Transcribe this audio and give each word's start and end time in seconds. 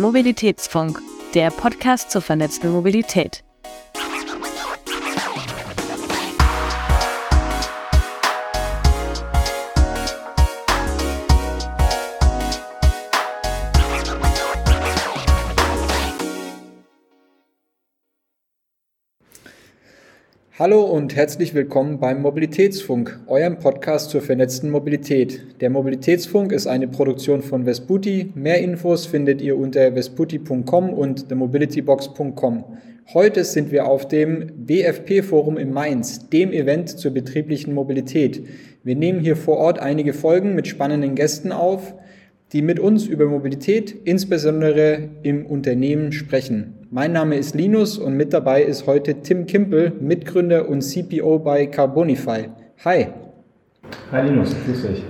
Mobilitätsfunk, 0.00 1.00
der 1.34 1.50
Podcast 1.50 2.10
zur 2.10 2.22
vernetzten 2.22 2.72
Mobilität. 2.72 3.44
Hallo 20.60 20.82
und 20.82 21.16
herzlich 21.16 21.54
willkommen 21.54 22.00
beim 22.00 22.20
Mobilitätsfunk, 22.20 23.18
eurem 23.28 23.58
Podcast 23.58 24.10
zur 24.10 24.20
vernetzten 24.20 24.68
Mobilität. 24.68 25.58
Der 25.62 25.70
Mobilitätsfunk 25.70 26.52
ist 26.52 26.66
eine 26.66 26.86
Produktion 26.86 27.40
von 27.40 27.64
Vesputi. 27.64 28.30
Mehr 28.34 28.60
Infos 28.60 29.06
findet 29.06 29.40
ihr 29.40 29.56
unter 29.56 29.94
vesputi.com 29.94 30.90
und 30.90 31.30
themobilitybox.com. 31.30 32.64
Heute 33.14 33.44
sind 33.44 33.72
wir 33.72 33.86
auf 33.86 34.06
dem 34.06 34.66
BFP-Forum 34.66 35.56
in 35.56 35.72
Mainz, 35.72 36.28
dem 36.28 36.52
Event 36.52 36.90
zur 36.90 37.12
betrieblichen 37.12 37.72
Mobilität. 37.72 38.46
Wir 38.84 38.96
nehmen 38.96 39.20
hier 39.20 39.36
vor 39.36 39.56
Ort 39.56 39.78
einige 39.78 40.12
Folgen 40.12 40.54
mit 40.54 40.68
spannenden 40.68 41.14
Gästen 41.14 41.52
auf, 41.52 41.94
die 42.52 42.62
mit 42.62 42.80
uns 42.80 43.06
über 43.06 43.26
Mobilität, 43.26 43.94
insbesondere 44.04 45.08
im 45.22 45.46
Unternehmen, 45.46 46.10
sprechen. 46.10 46.74
Mein 46.90 47.12
Name 47.12 47.36
ist 47.36 47.54
Linus 47.54 47.96
und 47.96 48.16
mit 48.16 48.32
dabei 48.32 48.62
ist 48.62 48.86
heute 48.86 49.20
Tim 49.22 49.46
Kimpel, 49.46 49.92
Mitgründer 50.00 50.68
und 50.68 50.82
CPO 50.82 51.38
bei 51.38 51.66
Carbonify. 51.66 52.48
Hi. 52.84 53.06
Hi 54.10 54.28
Linus, 54.28 54.54
grüß 54.66 54.82
dich. 54.82 55.04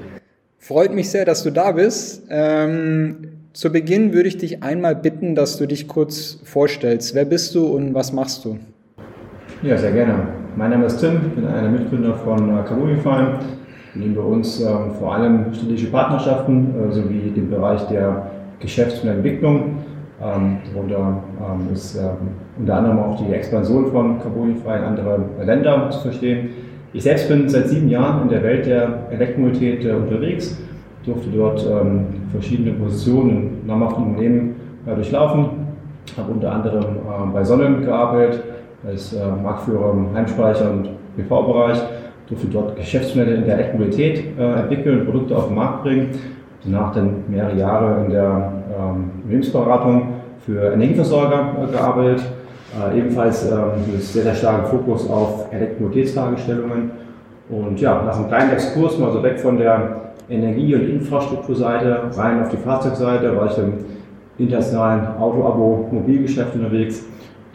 Freut 0.58 0.92
mich 0.92 1.08
sehr, 1.08 1.24
dass 1.24 1.42
du 1.42 1.50
da 1.50 1.72
bist. 1.72 2.24
Ähm, 2.28 3.28
zu 3.54 3.72
Beginn 3.72 4.12
würde 4.12 4.28
ich 4.28 4.36
dich 4.36 4.62
einmal 4.62 4.94
bitten, 4.94 5.34
dass 5.34 5.56
du 5.56 5.66
dich 5.66 5.88
kurz 5.88 6.38
vorstellst. 6.44 7.14
Wer 7.14 7.24
bist 7.24 7.54
du 7.54 7.66
und 7.66 7.94
was 7.94 8.12
machst 8.12 8.44
du? 8.44 8.58
Ja, 9.62 9.78
sehr 9.78 9.92
gerne. 9.92 10.28
Mein 10.56 10.70
Name 10.70 10.86
ist 10.86 10.98
Tim, 10.98 11.20
ich 11.26 11.34
bin 11.34 11.46
einer 11.46 11.70
Mitgründer 11.70 12.16
von 12.18 12.50
äh, 12.50 12.62
Carbonify. 12.64 13.38
Nehmen 13.94 14.14
bei 14.14 14.22
uns 14.22 14.60
ähm, 14.60 14.92
vor 14.98 15.14
allem 15.14 15.52
strategische 15.52 15.90
Partnerschaften 15.90 16.74
äh, 16.74 16.92
sowie 16.92 17.32
den 17.34 17.50
Bereich 17.50 17.82
der 17.88 18.30
Geschäfts- 18.60 19.00
und 19.00 19.08
Entwicklung. 19.08 19.78
Ähm, 20.22 20.58
darunter 20.72 21.22
ähm, 21.40 21.72
ist 21.72 21.96
ähm, 21.96 22.28
unter 22.58 22.76
anderem 22.76 22.98
auch 22.98 23.16
die 23.16 23.32
Expansion 23.32 23.90
von 23.90 24.20
Carbonify 24.20 24.76
in 24.78 24.84
andere 24.84 25.20
Länder 25.44 25.90
zu 25.90 26.00
verstehen. 26.00 26.50
Ich 26.92 27.02
selbst 27.04 27.28
bin 27.28 27.48
seit 27.48 27.68
sieben 27.68 27.88
Jahren 27.88 28.22
in 28.22 28.28
der 28.28 28.42
Welt 28.42 28.66
der 28.66 29.10
Elektromobilität 29.10 29.84
äh, 29.84 29.92
unterwegs, 29.92 30.58
durfte 31.04 31.30
dort 31.30 31.66
ähm, 31.66 32.06
verschiedene 32.30 32.72
Positionen 32.72 33.60
in 33.62 33.66
namhaften 33.66 34.04
Unternehmen 34.04 34.56
äh, 34.86 34.94
durchlaufen, 34.94 35.46
habe 36.16 36.32
unter 36.32 36.52
anderem 36.52 36.84
äh, 36.84 37.32
bei 37.32 37.42
Sonnen 37.42 37.82
gearbeitet, 37.82 38.42
als 38.86 39.12
äh, 39.12 39.18
Marktführer 39.42 39.92
im 39.92 40.14
Heimspeicher- 40.14 40.70
und 40.70 40.90
PV-Bereich, 41.16 41.80
durfte 42.30 42.46
dort 42.46 42.76
Geschäftsmodelle 42.76 43.36
in 43.36 43.44
der 43.44 43.56
Elektromobilität 43.56 44.24
äh, 44.38 44.60
entwickeln, 44.60 45.04
Produkte 45.04 45.36
auf 45.36 45.48
den 45.48 45.56
Markt 45.56 45.82
bringen 45.82 46.10
danach 46.64 46.92
dann 46.94 47.24
mehrere 47.28 47.56
Jahre 47.56 48.04
in 48.04 48.10
der 48.10 48.52
ähm, 48.78 49.10
Lebensberatung 49.28 50.14
für 50.44 50.72
Energieversorger 50.72 51.56
äh, 51.62 51.72
gearbeitet. 51.72 52.22
Äh, 52.72 52.98
ebenfalls 52.98 53.50
ähm, 53.50 53.58
mit 53.90 54.02
sehr, 54.02 54.22
sehr 54.22 54.34
starken 54.34 54.66
Fokus 54.66 55.08
auf 55.08 55.52
Elektromobilitätsfragestellungen. 55.52 56.90
Und 57.48 57.80
ja, 57.80 58.02
nach 58.02 58.16
einem 58.16 58.28
kleinen 58.28 58.52
Exkurs, 58.52 58.98
mal 58.98 59.12
so 59.12 59.22
weg 59.22 59.40
von 59.40 59.58
der 59.58 59.96
Energie- 60.28 60.74
und 60.74 60.88
Infrastrukturseite, 60.88 62.02
rein 62.16 62.42
auf 62.42 62.48
die 62.48 62.56
Fahrzeugseite, 62.56 63.36
war 63.36 63.50
ich 63.50 63.58
im 63.58 63.72
internationalen 64.38 65.16
Auto-Abo-Mobilgeschäft 65.18 66.54
unterwegs, 66.54 67.04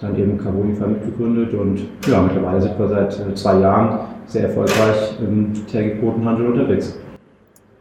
dann 0.01 0.17
eben 0.17 0.37
Carbonify 0.37 0.87
mitgegründet 0.87 1.53
und 1.53 1.79
ja, 2.05 2.21
mittlerweile 2.21 2.61
sind 2.61 2.77
wir 2.77 2.89
seit 2.89 3.17
äh, 3.17 3.33
zwei 3.33 3.59
Jahren 3.59 4.00
sehr 4.28 4.44
erfolgreich 4.44 5.18
im 5.19 5.53
Tägigquotenhandel 5.68 6.47
unterwegs. 6.47 6.97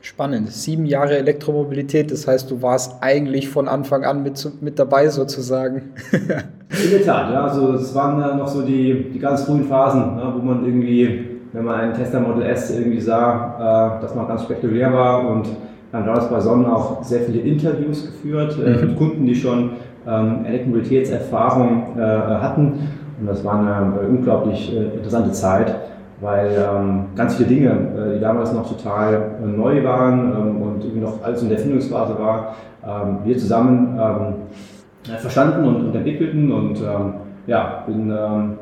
Spannend. 0.04 0.50
Sieben 0.50 0.84
Jahre 0.84 1.16
Elektromobilität, 1.16 2.10
das 2.10 2.28
heißt, 2.28 2.50
du 2.50 2.60
warst 2.60 3.02
eigentlich 3.02 3.48
von 3.48 3.68
Anfang 3.68 4.04
an 4.04 4.22
mit, 4.22 4.52
mit 4.60 4.78
dabei 4.78 5.08
sozusagen. 5.08 5.94
In 6.12 6.90
der 6.90 7.04
Tat, 7.06 7.32
ja. 7.32 7.44
Also 7.44 7.72
es 7.72 7.94
waren 7.94 8.36
noch 8.36 8.46
so 8.46 8.60
die, 8.60 9.10
die 9.14 9.18
ganz 9.18 9.44
frühen 9.44 9.64
Phasen, 9.64 10.16
ne, 10.16 10.30
wo 10.36 10.44
man 10.44 10.62
irgendwie, 10.66 11.40
wenn 11.54 11.64
man 11.64 11.76
einen 11.76 11.94
Tesla 11.94 12.20
Model 12.20 12.42
S 12.42 12.70
irgendwie 12.70 13.00
sah, 13.00 13.96
äh, 13.96 14.02
das 14.02 14.14
noch 14.14 14.28
ganz 14.28 14.42
spektakulär 14.42 14.92
war 14.92 15.26
und 15.26 15.48
dann 15.90 16.04
damals 16.04 16.28
bei 16.28 16.38
Sonnen 16.38 16.66
auch 16.66 17.02
sehr 17.02 17.20
viele 17.20 17.40
Interviews 17.40 18.04
geführt 18.04 18.58
äh, 18.58 18.70
mhm. 18.70 18.80
mit 18.82 18.96
Kunden, 18.98 19.24
die 19.24 19.34
schon 19.34 19.70
ähm, 20.06 20.44
Elektromobilitätserfahrung 20.44 21.96
äh, 21.96 22.02
hatten. 22.02 22.88
Und 23.20 23.26
das 23.26 23.42
war 23.42 23.58
eine 23.58 24.00
unglaublich 24.06 24.70
äh, 24.76 24.96
interessante 24.96 25.32
Zeit 25.32 25.74
weil 26.24 26.56
ähm, 26.56 27.06
ganz 27.14 27.34
viele 27.34 27.50
Dinge, 27.50 27.70
äh, 27.70 28.14
die 28.14 28.20
damals 28.20 28.52
noch 28.52 28.66
total 28.66 29.14
äh, 29.42 29.46
neu 29.46 29.84
waren 29.84 30.32
ähm, 30.32 30.62
und 30.62 30.82
irgendwie 30.82 31.02
noch 31.02 31.22
alles 31.22 31.42
in 31.42 31.50
der 31.50 31.58
Erfindungsphase 31.58 32.18
war, 32.18 32.56
ähm, 32.82 33.18
wir 33.24 33.36
zusammen 33.36 33.98
ähm, 34.00 35.16
verstanden 35.18 35.68
und, 35.68 35.76
und, 35.88 35.94
entwickelten 35.94 36.50
und 36.50 36.80
ähm, 36.80 37.14
ja, 37.46 37.84
bin 37.86 38.10
ähm, 38.10 38.54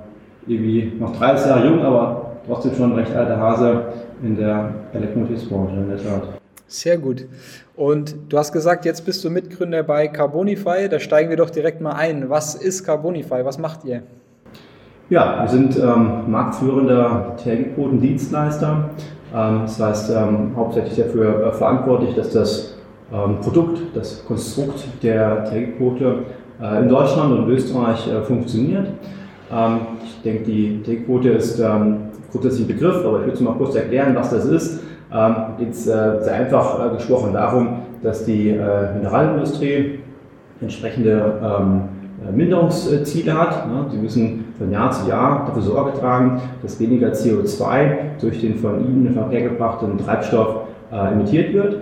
irgendwie 0.49 0.93
noch 0.99 1.17
30 1.17 1.47
Jahre 1.47 1.67
jung, 1.67 1.83
aber 1.83 2.33
trotzdem 2.49 2.75
schon 2.75 2.93
ein 2.93 2.99
recht 2.99 3.15
alter 3.15 3.39
Hase 3.39 3.83
in 4.25 4.37
der 4.37 4.71
Elektromobilitätsbranche 4.93 5.77
in 5.77 5.89
der 5.89 5.99
Tat. 5.99 6.23
Sehr 6.67 6.99
gut. 6.99 7.27
Und 7.77 8.17
du 8.29 8.39
hast 8.39 8.51
gesagt, 8.53 8.85
jetzt 8.87 9.05
bist 9.05 9.23
du 9.25 9.31
Mitgründer 9.31 9.85
bei 9.85 10.09
Carbonify. 10.09 10.89
Da 10.89 10.99
steigen 10.99 11.31
wir 11.31 11.37
doch 11.37 11.51
direkt 11.51 11.81
mal 11.81 11.93
ein. 11.93 12.29
Was 12.29 12.57
ist 12.57 12.83
Carbonify? 12.85 13.45
Was 13.45 13.59
macht 13.59 13.85
ihr? 13.85 14.03
Ja, 15.13 15.43
wir 15.43 15.49
sind 15.51 15.77
ähm, 15.77 16.31
marktführender 16.31 17.37
Tagquoten-Dienstleister. 17.45 18.89
Ähm, 19.37 19.61
das 19.65 19.79
heißt, 19.79 20.11
ähm, 20.11 20.53
hauptsächlich 20.57 20.97
dafür 20.97 21.49
äh, 21.49 21.53
verantwortlich, 21.53 22.15
dass 22.15 22.31
das 22.31 22.79
ähm, 23.13 23.39
Produkt, 23.43 23.79
das 23.95 24.25
Konstrukt 24.25 24.83
der 25.03 25.45
Tagquote 25.45 26.21
äh, 26.63 26.81
in 26.81 26.89
Deutschland 26.89 27.31
und 27.31 27.47
Österreich 27.51 28.09
äh, 28.11 28.23
funktioniert. 28.23 28.87
Ähm, 29.53 29.81
ich 30.03 30.23
denke, 30.23 30.45
die 30.45 30.83
Tagquote 30.83 31.29
ist 31.29 31.61
ähm, 31.61 32.05
grundsätzlich 32.31 32.65
ein 32.65 32.69
Begriff, 32.69 33.05
aber 33.05 33.19
ich 33.19 33.25
würde 33.25 33.35
es 33.35 33.41
mal 33.43 33.55
kurz 33.57 33.75
erklären, 33.75 34.15
was 34.15 34.31
das 34.31 34.47
ist. 34.47 34.81
Ähm, 35.13 35.35
geht 35.59 35.73
es 35.73 35.87
äh, 35.87 36.23
sehr 36.23 36.35
einfach 36.37 36.87
äh, 36.87 36.95
gesprochen 36.97 37.35
darum, 37.35 37.81
dass 38.03 38.25
die 38.25 38.49
äh, 38.49 38.95
Mineralindustrie 38.95 39.99
entsprechende 40.63 41.69
Minderungsziele 42.33 43.37
hat. 43.37 43.67
Ne? 43.67 43.85
Müssen 44.01 44.42
von 44.63 44.73
Jahr 44.73 44.91
zu 44.91 45.09
Jahr 45.09 45.45
dafür 45.47 45.63
Sorge 45.63 45.99
tragen, 45.99 46.41
dass 46.63 46.79
weniger 46.79 47.09
CO2 47.13 48.21
durch 48.21 48.41
den 48.41 48.57
von 48.57 48.81
ihnen 48.81 49.07
in 49.07 49.15
Verkehr 49.15 49.43
gebrachten 49.43 49.99
Treibstoff 49.99 50.63
äh, 50.93 51.13
emittiert 51.13 51.53
wird. 51.53 51.79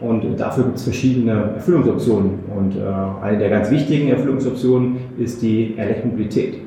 Und 0.00 0.38
dafür 0.38 0.64
gibt 0.64 0.76
es 0.76 0.84
verschiedene 0.84 1.52
Erfüllungsoptionen. 1.54 2.40
Und 2.54 2.76
äh, 2.76 2.80
eine 3.24 3.38
der 3.38 3.48
ganz 3.48 3.70
wichtigen 3.70 4.08
Erfüllungsoptionen 4.08 4.96
ist 5.18 5.40
die 5.40 5.78
Elektromobilität. 5.78 6.58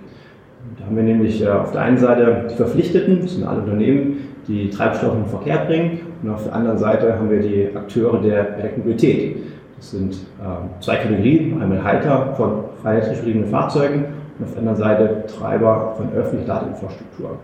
Da 0.79 0.85
haben 0.85 0.95
wir 0.95 1.03
nämlich 1.03 1.43
äh, 1.43 1.49
auf 1.49 1.71
der 1.71 1.81
einen 1.81 1.97
Seite 1.97 2.47
die 2.49 2.55
Verpflichteten, 2.55 3.21
das 3.21 3.35
sind 3.35 3.45
alle 3.45 3.59
Unternehmen, 3.61 4.17
die 4.47 4.69
Treibstoffe 4.69 5.15
in 5.15 5.23
den 5.23 5.29
Verkehr 5.29 5.65
bringen. 5.65 5.99
Und 6.23 6.29
auf 6.29 6.45
der 6.45 6.55
anderen 6.55 6.77
Seite 6.77 7.19
haben 7.19 7.29
wir 7.29 7.41
die 7.41 7.67
Akteure 7.75 8.21
der 8.21 8.57
Elektromobilität. 8.57 9.35
Das 9.75 9.91
sind 9.91 10.13
äh, 10.13 10.81
zwei 10.81 10.95
Kategorien, 10.95 11.61
einmal 11.61 11.83
Halter 11.83 12.33
von 12.37 12.63
elektrisch 12.85 13.17
betriebenen 13.17 13.49
Fahrzeugen 13.49 14.05
und 14.39 14.45
auf 14.45 14.51
der 14.51 14.59
anderen 14.59 14.77
Seite 14.77 15.23
Treiber 15.27 15.93
von 15.97 16.11
öffentlicher 16.13 16.53
Ladeinfrastruktur. 16.53 17.37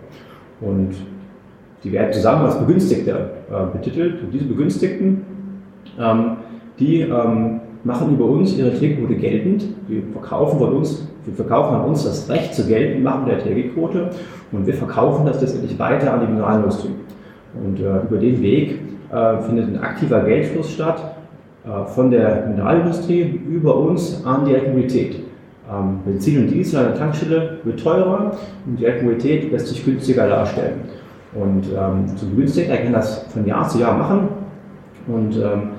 Und 0.61 0.91
die 1.83 1.91
werden 1.91 2.13
zusammen 2.13 2.45
als 2.45 2.57
Begünstigte 2.59 3.11
äh, 3.11 3.77
betitelt. 3.77 4.23
Und 4.23 4.31
diese 4.31 4.45
Begünstigten, 4.45 5.25
ähm, 5.99 6.37
die 6.79 7.01
ähm, 7.01 7.61
machen 7.83 8.13
über 8.13 8.25
uns 8.25 8.57
ihre 8.57 8.73
Trägerquote 8.73 9.15
geltend. 9.15 9.65
Wir 9.87 10.03
verkaufen 10.13 10.59
von 10.59 10.73
uns, 10.73 11.07
wir 11.25 11.33
verkaufen 11.33 11.75
an 11.75 11.85
uns 11.85 12.03
das 12.05 12.29
Recht 12.29 12.53
zu 12.55 12.65
geltend 12.65 13.03
machen 13.03 13.25
der 13.27 13.39
Trägerquote 13.39 14.09
und 14.51 14.65
wir 14.65 14.73
verkaufen 14.73 15.25
das 15.25 15.41
letztendlich 15.41 15.77
weiter 15.77 16.13
an 16.13 16.21
die 16.21 16.27
Mineralindustrie. 16.27 16.91
Und 17.61 17.79
äh, 17.79 18.01
über 18.07 18.17
den 18.17 18.41
Weg 18.41 18.79
äh, 19.11 19.37
findet 19.39 19.67
ein 19.67 19.79
aktiver 19.79 20.21
Geldfluss 20.21 20.71
statt 20.71 21.15
äh, 21.65 21.85
von 21.87 22.09
der 22.09 22.47
Mineralindustrie 22.47 23.41
über 23.49 23.75
uns 23.75 24.25
an 24.25 24.45
die 24.45 24.51
Elektromobilität. 24.51 25.22
Ähm, 25.71 25.99
Benzin 26.05 26.43
und 26.43 26.47
Diesel 26.49 26.79
an 26.79 26.85
der 26.87 26.95
Tankstelle 26.95 27.57
wird 27.63 27.79
teurer 27.79 28.37
und 28.65 28.79
die 28.79 28.85
Elektromobilität 28.85 29.51
lässt 29.51 29.67
sich 29.67 29.83
günstiger 29.85 30.27
darstellen. 30.27 30.81
Und 31.33 31.65
ähm, 31.67 32.05
so 32.15 32.27
günstig, 32.27 32.69
er 32.69 32.77
kann 32.77 32.93
das 32.93 33.23
von 33.29 33.45
Jahr 33.45 33.67
zu 33.67 33.79
Jahr 33.79 33.97
machen. 33.97 34.27
Und 35.07 35.35
ähm, 35.35 35.71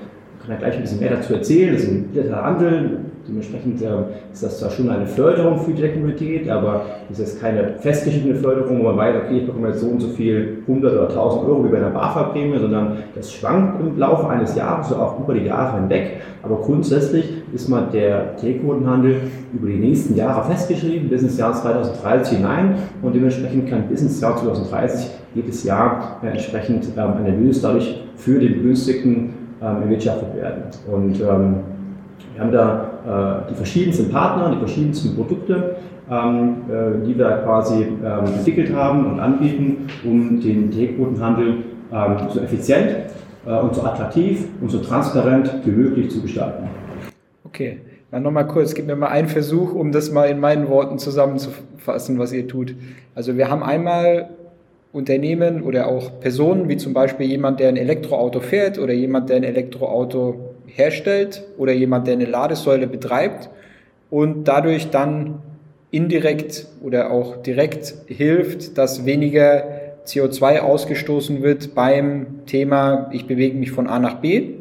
kann 0.44 0.50
ja 0.50 0.56
gleich 0.56 0.76
ein 0.76 0.82
bisschen 0.82 1.00
mehr 1.00 1.10
dazu 1.10 1.34
erzählen. 1.34 1.74
Das 1.74 1.84
ist 1.84 1.90
ein 1.90 2.08
bilateraler 2.08 2.44
Handel. 2.44 2.98
Dementsprechend 3.26 3.80
äh, 3.80 3.86
ist 4.32 4.42
das 4.42 4.58
zwar 4.58 4.70
schon 4.70 4.90
eine 4.90 5.06
Förderung 5.06 5.58
für 5.58 5.72
die 5.72 5.82
Elektromobilität, 5.82 6.50
aber 6.50 6.82
es 7.10 7.18
ist 7.18 7.40
keine 7.40 7.78
festgeschriebene 7.78 8.34
Förderung, 8.34 8.80
wo 8.80 8.82
man 8.82 8.98
weiß, 8.98 9.16
okay, 9.24 9.38
ich 9.38 9.46
bekomme 9.46 9.68
jetzt 9.68 9.80
so 9.80 9.86
und 9.86 10.00
so 10.00 10.08
viel 10.08 10.58
100 10.68 10.92
oder 10.92 11.08
1000 11.08 11.44
Euro 11.46 11.64
wie 11.64 11.68
bei 11.68 11.78
einer 11.78 11.88
BAFA-Prämie, 11.88 12.58
sondern 12.58 12.98
das 13.14 13.32
schwankt 13.32 13.80
im 13.80 13.98
Laufe 13.98 14.28
eines 14.28 14.54
Jahres, 14.54 14.90
so 14.90 14.96
auch 14.96 15.18
über 15.20 15.32
die 15.32 15.46
Jahre 15.46 15.80
hinweg. 15.80 16.20
Aber 16.42 16.56
grundsätzlich 16.56 17.33
ist 17.54 17.68
mal 17.68 17.88
der 17.92 18.36
Telequotenhandel 18.36 19.22
über 19.52 19.68
die 19.68 19.76
nächsten 19.76 20.16
Jahre 20.16 20.44
festgeschrieben, 20.44 21.08
bis 21.08 21.22
ins 21.22 21.38
Jahr 21.38 21.54
2030 21.54 22.38
hinein 22.38 22.74
und 23.00 23.14
dementsprechend 23.14 23.68
kann 23.70 23.88
bis 23.88 24.02
ins 24.02 24.20
Jahr 24.20 24.36
2030 24.36 25.10
jedes 25.34 25.64
Jahr 25.64 26.20
äh, 26.22 26.28
entsprechend 26.28 26.88
ähm, 26.96 27.12
ein 27.18 27.26
Erlös 27.26 27.62
dadurch 27.62 28.02
für 28.16 28.40
den 28.40 28.54
Begünstigten 28.54 29.34
ähm, 29.62 29.82
erwirtschaftet 29.82 30.34
werden. 30.34 30.62
Und 30.90 31.20
ähm, 31.20 31.56
wir 32.34 32.42
haben 32.42 32.52
da 32.52 33.44
äh, 33.46 33.50
die 33.50 33.54
verschiedensten 33.54 34.10
Partner, 34.10 34.50
die 34.50 34.58
verschiedensten 34.58 35.14
Produkte, 35.14 35.76
ähm, 36.10 36.56
äh, 36.68 37.06
die 37.06 37.16
wir 37.16 37.42
quasi 37.44 37.82
ähm, 37.82 38.26
entwickelt 38.26 38.74
haben 38.74 39.06
und 39.06 39.20
anbieten, 39.20 39.86
um 40.04 40.40
den 40.40 40.70
Telequotenhandel 40.70 41.54
ähm, 41.92 42.16
so 42.28 42.40
effizient 42.40 42.96
äh, 43.46 43.58
und 43.58 43.74
so 43.74 43.82
attraktiv 43.82 44.48
und 44.60 44.70
so 44.70 44.78
transparent 44.78 45.54
wie 45.64 45.70
möglich 45.70 46.10
zu 46.10 46.20
gestalten. 46.20 46.68
Okay, 47.54 47.78
dann 48.10 48.24
nochmal 48.24 48.48
kurz, 48.48 48.74
gib 48.74 48.88
mir 48.88 48.96
mal 48.96 49.10
einen 49.10 49.28
Versuch, 49.28 49.74
um 49.74 49.92
das 49.92 50.10
mal 50.10 50.28
in 50.28 50.40
meinen 50.40 50.68
Worten 50.68 50.98
zusammenzufassen, 50.98 52.18
was 52.18 52.32
ihr 52.32 52.48
tut. 52.48 52.74
Also 53.14 53.36
wir 53.36 53.48
haben 53.48 53.62
einmal 53.62 54.30
Unternehmen 54.92 55.62
oder 55.62 55.86
auch 55.86 56.18
Personen, 56.18 56.68
wie 56.68 56.78
zum 56.78 56.94
Beispiel 56.94 57.26
jemand, 57.26 57.60
der 57.60 57.68
ein 57.68 57.76
Elektroauto 57.76 58.40
fährt 58.40 58.80
oder 58.80 58.92
jemand, 58.92 59.28
der 59.30 59.36
ein 59.36 59.44
Elektroauto 59.44 60.56
herstellt 60.66 61.44
oder 61.56 61.72
jemand, 61.72 62.08
der 62.08 62.14
eine 62.14 62.24
Ladesäule 62.24 62.88
betreibt 62.88 63.50
und 64.10 64.48
dadurch 64.48 64.90
dann 64.90 65.38
indirekt 65.92 66.66
oder 66.82 67.12
auch 67.12 67.36
direkt 67.36 67.94
hilft, 68.06 68.76
dass 68.78 69.06
weniger 69.06 69.62
CO2 70.06 70.58
ausgestoßen 70.58 71.40
wird 71.40 71.76
beim 71.76 72.46
Thema, 72.46 73.10
ich 73.12 73.28
bewege 73.28 73.56
mich 73.56 73.70
von 73.70 73.86
A 73.86 74.00
nach 74.00 74.16
B. 74.16 74.54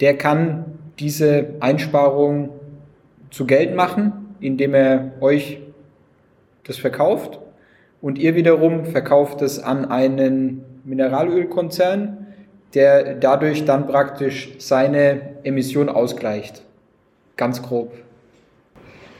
Der 0.00 0.16
kann 0.16 0.64
diese 1.00 1.54
Einsparung 1.60 2.50
zu 3.30 3.46
Geld 3.46 3.74
machen, 3.74 4.34
indem 4.40 4.74
er 4.74 5.12
euch 5.20 5.60
das 6.64 6.76
verkauft 6.76 7.40
und 8.00 8.18
ihr 8.18 8.34
wiederum 8.34 8.84
verkauft 8.84 9.42
es 9.42 9.62
an 9.62 9.90
einen 9.90 10.64
Mineralölkonzern, 10.84 12.26
der 12.74 13.14
dadurch 13.14 13.64
dann 13.64 13.86
praktisch 13.86 14.54
seine 14.58 15.20
Emission 15.42 15.88
ausgleicht. 15.88 16.62
Ganz 17.36 17.62
grob. 17.62 17.92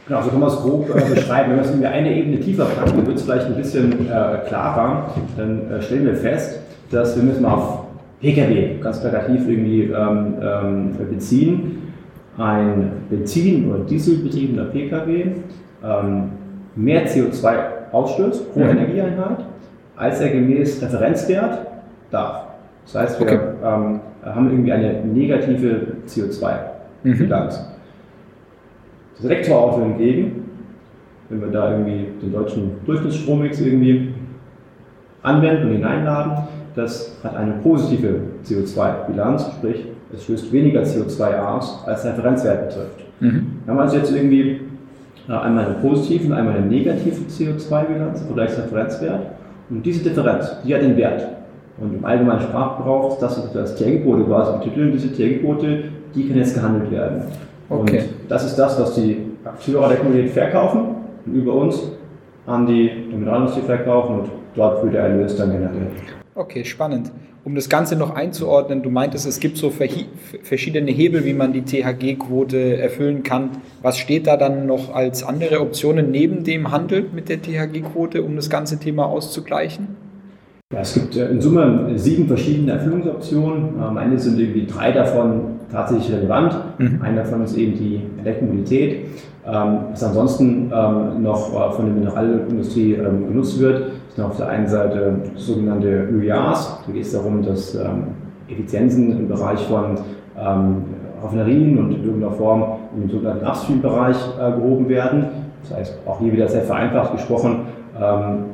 Genau, 0.07 0.23
so 0.23 0.31
kann 0.31 0.41
man 0.41 0.49
es 0.49 0.57
grob 0.57 0.91
äh, 0.91 1.15
beschreiben. 1.15 1.57
Wenn 1.57 1.81
wir 1.81 1.91
eine 1.91 2.15
Ebene 2.15 2.41
tiefer 2.41 2.65
packen, 2.67 3.07
wird 3.07 3.17
es 3.17 3.25
vielleicht 3.25 3.47
ein 3.47 3.57
bisschen 3.57 3.93
äh, 4.07 4.39
klarer. 4.49 5.15
Dann 5.37 5.71
äh, 5.71 5.83
stellen 5.83 6.07
wir 6.07 6.17
fest, 6.17 6.61
dass 6.91 7.17
wir 7.17 7.23
müssen 7.23 7.45
auf 7.45 7.85
Pkw 8.21 8.79
ganz 8.83 9.01
plakativ 9.01 9.49
irgendwie 9.49 9.85
ähm, 9.85 10.35
ähm, 10.43 10.91
beziehen. 11.11 11.79
Ein 12.37 12.93
Benzin- 13.11 13.71
oder 13.71 13.85
Dieselbetriebener 13.85 14.65
Pkw 14.65 15.33
ähm, 15.83 16.31
mehr 16.77 17.07
CO2 17.07 17.55
ausstößt 17.93 18.53
pro 18.53 18.61
mhm. 18.61 18.71
Energieeinheit, 18.71 19.45
als 19.97 20.21
er 20.21 20.31
gemäß 20.31 20.83
Referenzwert 20.83 21.67
darf. 22.11 22.47
Das 22.85 22.95
heißt, 22.95 23.21
wir 23.21 23.27
okay. 23.27 23.39
ähm, 23.65 24.01
haben 24.25 24.51
irgendwie 24.51 24.73
eine 24.73 25.05
negative 25.05 25.87
CO2-Bilanz. 26.07 27.59
Mhm. 27.59 27.65
Das 29.17 29.25
Elektroauto 29.25 29.83
hingegen, 29.83 30.45
wenn 31.29 31.41
wir 31.41 31.49
da 31.49 31.73
irgendwie 31.73 32.07
den 32.23 32.33
deutschen 32.33 32.73
Durchschnittstrommix 32.87 33.61
irgendwie 33.61 34.15
anwenden 35.23 35.69
und 35.69 35.73
hineinladen, 35.73 36.33
das 36.75 37.17
hat 37.23 37.37
eine 37.37 37.53
positive 37.63 38.21
CO2-Bilanz, 38.45 39.47
sprich 39.59 39.87
es 40.13 40.25
stößt 40.25 40.53
weniger 40.53 40.83
CO2 40.83 41.39
aus, 41.39 41.85
als 41.87 42.03
der 42.03 42.13
Referenzwert 42.13 42.69
betrifft. 42.69 43.05
Mhm. 43.21 43.59
Wir 43.65 43.73
haben 43.73 43.81
also 43.81 43.97
jetzt 43.97 44.13
irgendwie 44.13 44.61
äh, 45.29 45.33
einmal 45.33 45.67
eine 45.67 45.75
positive 45.75 46.27
und 46.27 46.33
einmal 46.33 46.57
eine 46.57 46.67
negative 46.67 47.17
CO2-Bilanz, 47.31 48.23
Vergleichsreferenzwert. 48.23 49.27
Und 49.69 49.87
diese 49.87 50.03
Differenz, 50.03 50.57
die 50.65 50.75
hat 50.75 50.83
den 50.83 50.97
Wert. 50.97 51.27
Und 51.79 51.95
im 51.95 52.05
allgemeinen 52.05 52.41
Sprachgebrauch 52.41 53.13
ist 53.13 53.23
das, 53.23 53.39
was 53.39 53.55
wir 53.55 53.61
als 53.61 53.75
TR-Quote 53.77 54.25
quasi 54.25 54.59
betiteln, 54.59 54.93
diese 54.93 55.13
TR-Quote, 55.13 55.85
die 56.15 56.29
kann 56.29 56.37
jetzt 56.37 56.55
gehandelt 56.55 56.91
werden. 56.91 57.23
Okay. 57.69 57.99
Und 58.01 58.09
das 58.29 58.45
ist 58.45 58.57
das, 58.57 58.81
was 58.81 58.95
die 58.95 59.19
Akteure 59.45 59.89
der 59.89 59.99
Kommunität 59.99 60.33
verkaufen 60.33 60.81
und 61.25 61.35
über 61.35 61.55
uns 61.55 61.93
an 62.47 62.67
die 62.67 62.91
Mineralindustrie 63.11 63.63
verkaufen 63.63 64.21
und 64.21 64.29
dort 64.55 64.83
wird 64.83 64.95
der 64.95 65.03
Erlös 65.03 65.37
dann 65.37 65.53
generiert. 65.53 65.93
Okay, 66.35 66.65
spannend 66.65 67.11
um 67.45 67.55
das 67.55 67.69
Ganze 67.69 67.97
noch 67.97 68.15
einzuordnen, 68.15 68.83
du 68.83 68.91
meintest, 68.91 69.27
es 69.27 69.41
gibt 69.41 69.57
so 69.57 69.71
verschiedene 69.71 70.91
Hebel, 70.91 71.25
wie 71.25 71.33
man 71.33 71.53
die 71.53 71.63
THG-Quote 71.63 72.77
erfüllen 72.77 73.23
kann. 73.23 73.51
Was 73.83 73.99
steht 73.99 74.27
da 74.27 74.37
dann 74.37 74.67
noch 74.67 74.95
als 74.95 75.23
andere 75.23 75.61
Optionen 75.61 76.11
neben 76.11 76.45
dem 76.45 76.71
Handel 76.71 77.07
mit 77.15 77.29
der 77.29 77.41
THG-Quote, 77.41 78.23
um 78.23 78.37
das 78.37 78.51
ganze 78.51 78.79
Thema 78.79 79.07
auszugleichen? 79.07 79.89
Ja, 80.73 80.81
es 80.81 80.95
gibt 80.95 81.17
äh, 81.17 81.29
in 81.29 81.41
Summe 81.41 81.91
sieben 81.97 82.29
verschiedene 82.29 82.73
Erfüllungsoptionen. 82.73 83.81
Am 83.81 83.97
Ende 83.97 84.19
sind 84.19 84.39
irgendwie 84.39 84.67
drei 84.67 84.93
davon 84.93 85.57
tatsächlich 85.73 86.13
relevant. 86.13 86.57
Mhm. 86.79 87.01
Eine 87.03 87.17
davon 87.17 87.43
ist 87.43 87.57
eben 87.57 87.77
die 87.77 88.03
Elektromobilität. 88.23 89.07
Ähm, 89.45 89.79
was 89.91 90.05
ansonsten 90.05 90.71
ähm, 90.73 91.23
noch 91.23 91.49
äh, 91.53 91.75
von 91.75 91.87
der 91.87 91.95
Mineralindustrie 91.95 92.93
ähm, 92.93 93.27
genutzt 93.27 93.59
wird, 93.59 93.91
sind 94.15 94.25
auf 94.25 94.37
der 94.37 94.49
einen 94.49 94.67
Seite 94.67 95.17
sogenannte 95.37 96.09
ÖIAs. 96.11 96.81
Da 96.87 96.93
geht 96.93 97.03
es 97.03 97.13
darum, 97.13 97.43
dass 97.43 97.75
ähm, 97.75 98.09
Effizienzen 98.49 99.19
im 99.19 99.29
Bereich 99.29 99.61
von 99.67 99.99
ähm, 100.39 100.85
Raffinerien 101.23 101.79
und 101.79 101.93
in 101.93 102.05
irgendeiner 102.05 102.33
Form 102.33 102.65
im 102.97 103.09
sogenannten 103.09 103.47
Upstream-Bereich 103.47 104.17
äh, 104.41 104.53
gehoben 104.53 104.89
werden. 104.89 105.27
Das 105.63 105.79
heißt, 105.79 105.99
auch 106.07 106.19
hier 106.19 106.33
wieder 106.33 106.49
sehr 106.49 106.63
vereinfacht 106.63 107.13
gesprochen, 107.13 107.67
ähm, 108.01 108.45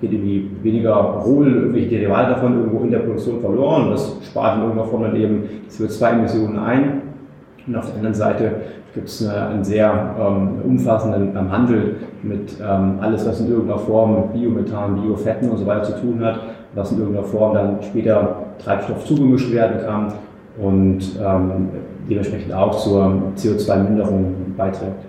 geht 0.00 0.12
irgendwie 0.12 0.50
weniger 0.62 0.94
Rohl, 0.94 1.52
irgendwelche 1.52 1.90
Derivate 1.90 2.30
davon 2.30 2.58
irgendwo 2.58 2.82
in 2.84 2.90
der 2.90 3.00
Produktion 3.00 3.40
verloren 3.40 3.90
das 3.90 4.16
spart 4.24 4.56
in 4.56 4.62
irgendeiner 4.62 4.88
Form 4.88 5.02
dann 5.02 5.16
eben 5.16 5.42
CO2-Emissionen 5.68 6.58
ein. 6.58 7.02
Und 7.70 7.76
auf 7.76 7.86
der 7.86 7.94
anderen 7.94 8.14
Seite 8.14 8.52
gibt 8.94 9.06
es 9.06 9.24
einen 9.24 9.62
sehr 9.62 10.16
ähm, 10.18 10.60
umfassenden 10.64 11.36
ähm, 11.36 11.52
Handel 11.52 11.96
mit 12.24 12.56
ähm, 12.60 12.98
alles, 13.00 13.24
was 13.24 13.38
in 13.38 13.48
irgendeiner 13.48 13.78
Form 13.78 14.14
mit 14.14 14.32
Biomethan, 14.32 15.00
Biofetten 15.00 15.48
und 15.48 15.58
so 15.58 15.66
weiter 15.66 15.84
zu 15.84 16.00
tun 16.00 16.20
hat, 16.24 16.40
was 16.74 16.90
in 16.90 16.98
irgendeiner 16.98 17.28
Form 17.28 17.54
dann 17.54 17.80
später 17.80 18.42
Treibstoff 18.58 19.04
zugemischt 19.04 19.52
werden 19.52 19.86
kann 19.86 20.12
und 20.58 21.00
ähm, 21.24 21.68
dementsprechend 22.08 22.52
auch 22.52 22.76
zur 22.76 23.22
CO2-Minderung 23.36 24.34
beiträgt. 24.56 25.04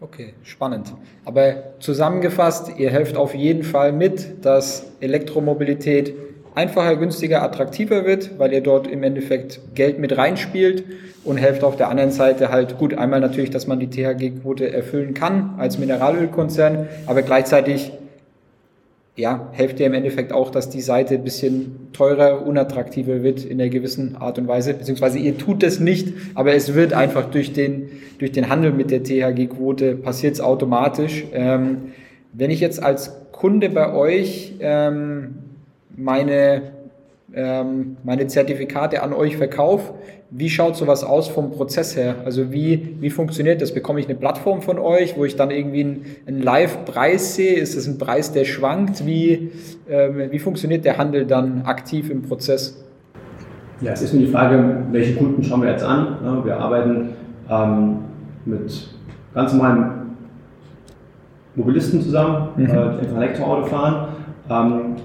Okay, 0.00 0.32
spannend. 0.42 0.94
Aber 1.26 1.52
zusammengefasst, 1.80 2.78
ihr 2.78 2.88
helft 2.88 3.14
auf 3.18 3.34
jeden 3.34 3.62
Fall 3.62 3.92
mit, 3.92 4.42
dass 4.42 4.90
Elektromobilität 5.00 6.14
einfacher, 6.58 6.96
günstiger, 6.96 7.42
attraktiver 7.42 8.04
wird, 8.04 8.36
weil 8.36 8.52
ihr 8.52 8.60
dort 8.60 8.88
im 8.88 9.04
Endeffekt 9.04 9.60
Geld 9.76 10.00
mit 10.00 10.18
reinspielt 10.18 10.82
und 11.22 11.36
helft 11.36 11.62
auf 11.62 11.76
der 11.76 11.88
anderen 11.88 12.10
Seite 12.10 12.50
halt 12.50 12.78
gut 12.78 12.94
einmal 12.94 13.20
natürlich, 13.20 13.50
dass 13.50 13.68
man 13.68 13.78
die 13.78 13.88
THG-Quote 13.88 14.72
erfüllen 14.72 15.14
kann 15.14 15.54
als 15.58 15.78
Mineralölkonzern, 15.78 16.88
aber 17.06 17.22
gleichzeitig 17.22 17.92
ja, 19.14 19.48
helft 19.52 19.78
ihr 19.78 19.86
im 19.86 19.94
Endeffekt 19.94 20.32
auch, 20.32 20.50
dass 20.50 20.68
die 20.68 20.80
Seite 20.80 21.14
ein 21.14 21.22
bisschen 21.22 21.90
teurer, 21.92 22.44
unattraktiver 22.44 23.22
wird 23.22 23.44
in 23.44 23.60
einer 23.60 23.70
gewissen 23.70 24.16
Art 24.16 24.38
und 24.38 24.48
Weise, 24.48 24.74
beziehungsweise 24.74 25.18
ihr 25.20 25.38
tut 25.38 25.62
es 25.62 25.78
nicht, 25.78 26.12
aber 26.34 26.54
es 26.54 26.74
wird 26.74 26.92
einfach 26.92 27.30
durch 27.30 27.52
den, 27.52 27.88
durch 28.18 28.32
den 28.32 28.48
Handel 28.48 28.72
mit 28.72 28.90
der 28.90 29.04
THG-Quote 29.04 29.94
passiert 29.94 30.34
es 30.34 30.40
automatisch. 30.40 31.24
Ähm, 31.32 31.92
wenn 32.32 32.50
ich 32.50 32.58
jetzt 32.58 32.82
als 32.82 33.12
Kunde 33.30 33.70
bei 33.70 33.92
euch 33.92 34.54
ähm, 34.60 35.47
meine, 35.98 36.62
ähm, 37.34 37.96
meine 38.04 38.26
Zertifikate 38.26 39.02
an 39.02 39.12
euch 39.12 39.36
verkaufe. 39.36 39.94
Wie 40.30 40.50
schaut 40.50 40.76
sowas 40.76 41.04
aus 41.04 41.28
vom 41.28 41.50
Prozess 41.50 41.96
her? 41.96 42.16
Also 42.24 42.52
wie, 42.52 42.96
wie 43.00 43.10
funktioniert 43.10 43.62
das? 43.62 43.72
Bekomme 43.72 44.00
ich 44.00 44.06
eine 44.06 44.14
Plattform 44.14 44.62
von 44.62 44.78
euch, 44.78 45.16
wo 45.16 45.24
ich 45.24 45.36
dann 45.36 45.50
irgendwie 45.50 45.80
einen, 45.80 46.06
einen 46.26 46.42
Live-Preis 46.42 47.34
sehe? 47.34 47.54
Ist 47.54 47.76
das 47.76 47.86
ein 47.86 47.98
Preis, 47.98 48.32
der 48.32 48.44
schwankt? 48.44 49.06
Wie, 49.06 49.52
ähm, 49.88 50.30
wie 50.30 50.38
funktioniert 50.38 50.84
der 50.84 50.98
Handel 50.98 51.26
dann 51.26 51.62
aktiv 51.62 52.10
im 52.10 52.22
Prozess? 52.22 52.84
Ja, 53.80 53.92
es 53.92 54.02
ist 54.02 54.12
nur 54.12 54.22
die 54.22 54.30
Frage, 54.30 54.82
welche 54.90 55.14
Kunden 55.14 55.42
schauen 55.42 55.62
wir 55.62 55.70
jetzt 55.70 55.84
an. 55.84 56.44
Wir 56.44 56.56
arbeiten 56.58 57.10
ähm, 57.48 57.98
mit 58.44 58.88
ganz 59.34 59.52
normalen 59.52 60.16
Mobilisten 61.54 62.02
zusammen, 62.02 62.48
mhm. 62.56 62.64
äh, 62.64 62.68
die 62.68 62.72
einfach 62.72 63.16
Elektroauto 63.16 63.66
fahren 63.66 64.08
ähm, 64.50 64.96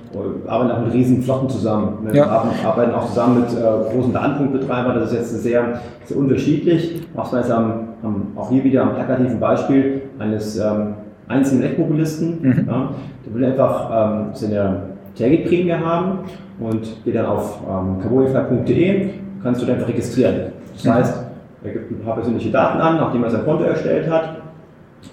arbeiten 0.47 0.71
auch 0.71 0.85
mit 0.85 0.93
riesigen 0.93 1.21
Flotten 1.21 1.49
zusammen. 1.49 1.97
Wir 2.03 2.15
ja. 2.15 2.27
arbeiten 2.65 2.93
auch 2.93 3.07
zusammen 3.07 3.41
mit 3.41 3.49
äh, 3.51 3.93
großen 3.93 4.13
Datenpunktbetreibern. 4.13 4.95
Das 4.95 5.11
ist 5.11 5.17
jetzt 5.17 5.43
sehr, 5.43 5.81
sehr 6.05 6.17
unterschiedlich. 6.17 7.01
Du 7.13 7.37
jetzt 7.37 7.51
am, 7.51 7.89
am, 8.01 8.27
auch 8.35 8.49
hier 8.49 8.63
wieder 8.63 8.83
am 8.83 8.95
plakativen 8.95 9.39
Beispiel 9.39 10.03
eines 10.19 10.57
ähm, 10.57 10.93
einzelnen 11.27 11.63
Elektromobilisten. 11.63 12.41
Mhm. 12.41 12.67
Ja, 12.67 12.89
der 13.25 13.33
will 13.33 13.45
einfach 13.45 13.89
ähm, 13.91 14.27
seine 14.33 14.81
Target-Prämie 15.17 15.73
haben 15.73 16.19
und 16.59 17.03
geht 17.03 17.15
dann 17.15 17.25
auf 17.25 17.59
ähm, 17.69 17.99
carbonify.de, 18.01 19.09
kannst 19.41 19.61
du 19.61 19.65
dann 19.65 19.75
einfach 19.75 19.89
registrieren. 19.89 20.35
Das 20.73 20.85
mhm. 20.85 20.93
heißt, 20.93 21.23
er 21.63 21.71
gibt 21.71 21.91
ein 21.91 21.99
paar 22.03 22.15
persönliche 22.15 22.51
Daten 22.51 22.79
an, 22.79 22.97
nachdem 22.97 23.23
er 23.23 23.29
sein 23.29 23.45
Konto 23.45 23.63
erstellt 23.63 24.09
hat, 24.09 24.37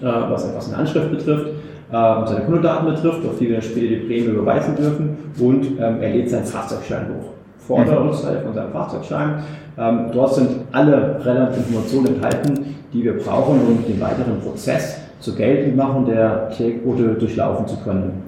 äh, 0.00 0.30
was 0.30 0.46
einfach 0.46 0.62
seine 0.62 0.78
Anschrift 0.78 1.10
betrifft 1.10 1.59
seine 1.90 2.44
Kundendaten 2.44 2.94
betrifft, 2.94 3.26
auf 3.26 3.38
die 3.38 3.48
wir 3.48 3.60
später 3.60 3.88
die 3.88 3.96
Prämie 3.96 4.26
überweisen 4.26 4.76
dürfen 4.76 5.16
und 5.40 5.64
ähm, 5.80 6.00
er 6.00 6.10
lädt 6.10 6.30
seinen 6.30 6.44
Fahrzeugschein 6.44 7.06
hoch. 7.08 7.30
Vorderungsseite 7.66 8.40
von 8.42 8.54
seinem 8.54 8.72
Fahrzeugschein. 8.72 9.42
Ähm, 9.78 10.06
dort 10.12 10.34
sind 10.34 10.48
alle 10.72 11.24
relevanten 11.24 11.58
Informationen 11.58 12.06
enthalten, 12.14 12.76
die 12.92 13.04
wir 13.04 13.18
brauchen, 13.18 13.60
um 13.60 13.84
den 13.86 14.00
weiteren 14.00 14.40
Prozess 14.40 15.00
zur 15.20 15.36
Geltendmachung 15.36 16.06
der 16.06 16.50
Tierquote 16.50 17.14
durchlaufen 17.14 17.66
zu 17.66 17.76
können. 17.78 18.22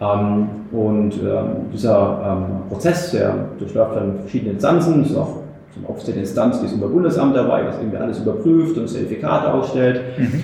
Ähm, 0.00 0.48
und 0.72 1.14
ähm, 1.14 1.70
dieser 1.72 2.20
ähm, 2.24 2.68
Prozess, 2.68 3.10
der 3.10 3.34
durchläuft 3.58 3.96
dann 3.96 4.20
verschiedene 4.20 4.52
Instanzen, 4.52 5.04
ist 5.04 5.16
auch 5.16 5.40
eine 5.76 5.88
offizielle 5.88 6.20
Instanz, 6.20 6.60
die 6.60 6.66
ist 6.66 6.74
über 6.74 6.88
Bundesamt 6.88 7.36
dabei, 7.36 7.66
was 7.66 7.76
irgendwie 7.78 7.98
alles 7.98 8.20
überprüft 8.20 8.76
und 8.78 8.88
Zertifikate 8.88 9.52
ausstellt. 9.52 10.00
Mhm. 10.18 10.42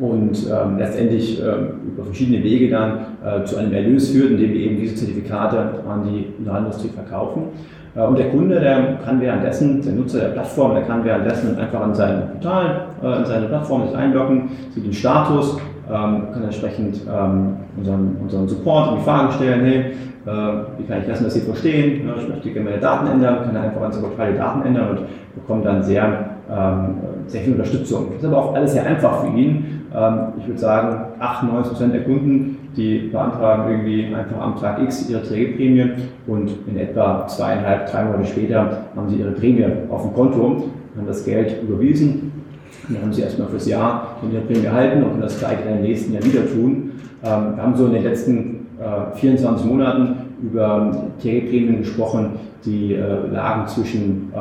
Und 0.00 0.46
ähm, 0.50 0.78
letztendlich 0.78 1.40
ähm, 1.40 1.92
über 1.92 2.04
verschiedene 2.04 2.42
Wege 2.42 2.70
dann 2.70 3.00
äh, 3.22 3.44
zu 3.44 3.56
einem 3.56 3.72
Erlös 3.72 4.10
führt, 4.10 4.30
indem 4.30 4.52
wir 4.52 4.60
eben 4.60 4.76
diese 4.80 4.94
Zertifikate 4.94 5.58
an 5.86 6.04
die 6.04 6.32
Mineralindustrie 6.38 6.88
verkaufen. 6.88 7.48
Äh, 7.94 8.00
und 8.02 8.18
der 8.18 8.30
Kunde, 8.30 8.60
der 8.60 8.98
kann 9.04 9.20
währenddessen, 9.20 9.82
der 9.82 9.92
Nutzer 9.92 10.20
der 10.20 10.28
Plattform, 10.28 10.74
der 10.74 10.84
kann 10.84 11.04
währenddessen 11.04 11.58
einfach 11.58 11.80
an 11.82 11.94
sein 11.94 12.30
Portal, 12.32 12.86
äh, 13.02 13.06
an 13.06 13.26
seine 13.26 13.46
Plattform 13.46 13.86
sich 13.86 13.96
einloggen, 13.96 14.50
sieht 14.70 14.86
den 14.86 14.92
Status, 14.92 15.58
ähm, 15.88 16.28
kann 16.32 16.44
entsprechend 16.44 17.00
ähm, 17.06 17.56
unseren, 17.76 18.16
unseren 18.22 18.48
Support 18.48 18.98
die 18.98 19.02
Fragen 19.02 19.32
stellen, 19.32 19.64
hey, 19.64 19.78
äh, 20.26 20.30
wie 20.78 20.84
kann 20.84 21.00
ich 21.02 21.08
lassen, 21.08 21.24
dass 21.24 21.34
Sie 21.34 21.40
verstehen, 21.40 22.08
ich 22.16 22.28
möchte 22.28 22.50
gerne 22.50 22.70
meine 22.70 22.80
Daten 22.80 23.06
ändern, 23.06 23.44
kann 23.44 23.54
dann 23.54 23.64
einfach 23.64 23.80
an 23.80 23.86
unser 23.86 24.02
Portal 24.02 24.32
die 24.32 24.38
Daten 24.38 24.62
ändern 24.62 24.90
und 24.90 25.00
bekommt 25.34 25.64
dann 25.64 25.82
sehr, 25.82 26.30
ähm, 26.50 26.94
sehr 27.26 27.42
viel 27.42 27.52
Unterstützung. 27.54 28.08
Das 28.12 28.22
ist 28.22 28.28
aber 28.28 28.38
auch 28.38 28.54
alles 28.54 28.72
sehr 28.72 28.86
einfach 28.86 29.24
für 29.24 29.36
ihn, 29.36 29.79
ich 30.38 30.46
würde 30.46 30.60
sagen, 30.60 31.20
98% 31.20 31.90
der 31.90 32.04
Kunden, 32.04 32.58
die 32.76 33.08
beantragen 33.12 33.70
irgendwie 33.70 34.14
einfach 34.14 34.40
am 34.40 34.56
Tag 34.60 34.80
X 34.82 35.10
ihre 35.10 35.22
Trägerprämie 35.22 35.90
und 36.28 36.50
in 36.68 36.78
etwa 36.78 37.26
zweieinhalb, 37.26 37.90
drei 37.90 38.04
Monate 38.04 38.26
später 38.26 38.84
haben 38.94 39.08
sie 39.08 39.16
ihre 39.16 39.32
Prämie 39.32 39.66
auf 39.88 40.02
dem 40.02 40.14
Konto, 40.14 40.64
haben 40.96 41.06
das 41.06 41.24
Geld 41.24 41.62
überwiesen. 41.62 42.32
Dann 42.88 43.02
haben 43.02 43.12
sie 43.12 43.22
erstmal 43.22 43.48
fürs 43.48 43.66
Jahr 43.66 44.16
ihre 44.30 44.42
Prämie 44.42 44.66
erhalten 44.66 45.02
und 45.02 45.10
können 45.10 45.22
das 45.22 45.38
gleiche 45.38 45.64
dann 45.64 45.78
im 45.78 45.82
nächsten 45.82 46.12
Jahr 46.12 46.24
wieder 46.24 46.46
tun. 46.46 46.92
Ähm, 47.24 47.56
wir 47.56 47.62
haben 47.62 47.74
so 47.74 47.86
in 47.86 47.92
den 47.92 48.04
letzten 48.04 48.66
24 49.14 49.66
äh, 49.66 49.68
Monaten 49.68 50.16
über 50.42 51.10
Trägerprämien 51.20 51.78
gesprochen, 51.78 52.30
die 52.64 52.94
äh, 52.94 53.26
lagen 53.32 53.66
zwischen 53.66 54.32